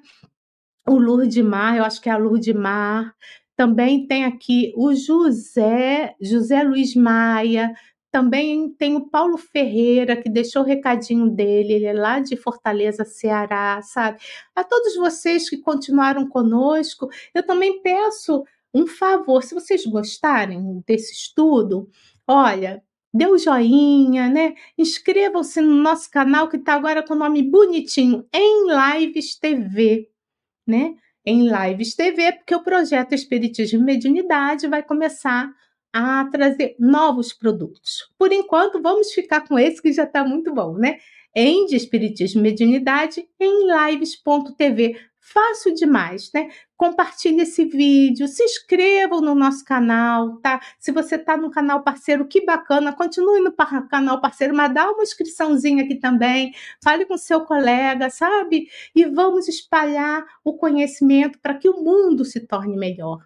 [0.88, 3.14] O Lourdes Mar, eu acho que é a Lourdes Mar.
[3.56, 7.72] Também tem aqui o José, José Luiz Maia,
[8.12, 13.04] também tem o Paulo Ferreira, que deixou o recadinho dele, ele é lá de Fortaleza,
[13.06, 14.18] Ceará, sabe?
[14.54, 21.12] A todos vocês que continuaram conosco, eu também peço um favor, se vocês gostarem desse
[21.12, 21.88] estudo,
[22.26, 24.54] olha, dê o um joinha, né?
[24.76, 30.10] Inscrevam-se no nosso canal que está agora com o nome bonitinho, em Lives TV,
[30.66, 30.94] né?
[31.24, 35.52] Em Lives TV, porque o projeto Espiritismo e Mediunidade vai começar
[35.92, 38.08] a trazer novos produtos.
[38.18, 40.98] Por enquanto, vamos ficar com esse que já está muito bom, né?
[41.34, 44.96] Em Espiritismo e Mediunidade em lives.tv.
[45.24, 46.50] Fácil demais, né?
[46.76, 50.60] Compartilhe esse vídeo, se inscrevam no nosso canal, tá?
[50.80, 53.52] Se você está no canal parceiro, que bacana, continue no
[53.88, 58.68] canal parceiro, mas dá uma inscriçãozinha aqui também, fale com seu colega, sabe?
[58.96, 63.24] E vamos espalhar o conhecimento para que o mundo se torne melhor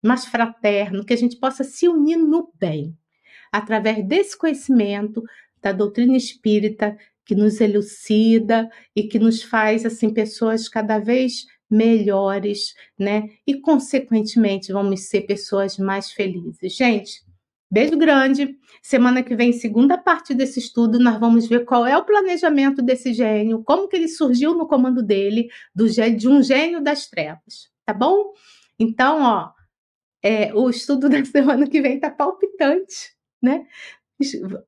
[0.00, 2.96] mais fraterno, que a gente possa se unir no bem,
[3.50, 5.24] através desse conhecimento
[5.60, 6.96] da doutrina espírita
[7.26, 13.28] que nos elucida e que nos faz assim pessoas cada vez melhores, né?
[13.44, 16.76] E consequentemente vamos ser pessoas mais felizes.
[16.76, 17.22] Gente,
[17.70, 18.56] beijo grande.
[18.80, 23.12] Semana que vem, segunda parte desse estudo, nós vamos ver qual é o planejamento desse
[23.12, 27.92] gênio, como que ele surgiu no comando dele, do de um gênio das trevas, tá
[27.92, 28.32] bom?
[28.78, 29.50] Então, ó,
[30.22, 33.66] é, o estudo da semana que vem está palpitante, né?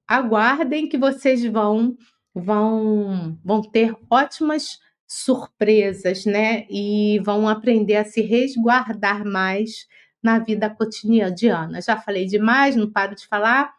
[0.07, 1.97] Aguardem que vocês vão
[2.35, 6.67] vão vão ter ótimas surpresas, né?
[6.69, 9.87] E vão aprender a se resguardar mais
[10.23, 11.81] na vida cotidiana.
[11.81, 13.73] Já falei demais, não paro de falar.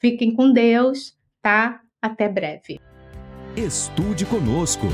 [0.00, 1.80] Fiquem com Deus, tá?
[2.00, 2.80] Até breve.
[3.56, 4.86] Estude conosco.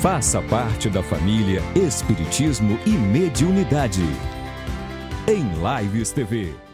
[0.00, 4.02] Faça parte da família Espiritismo e Mediunidade
[5.28, 5.42] em
[5.82, 6.65] Lives TV.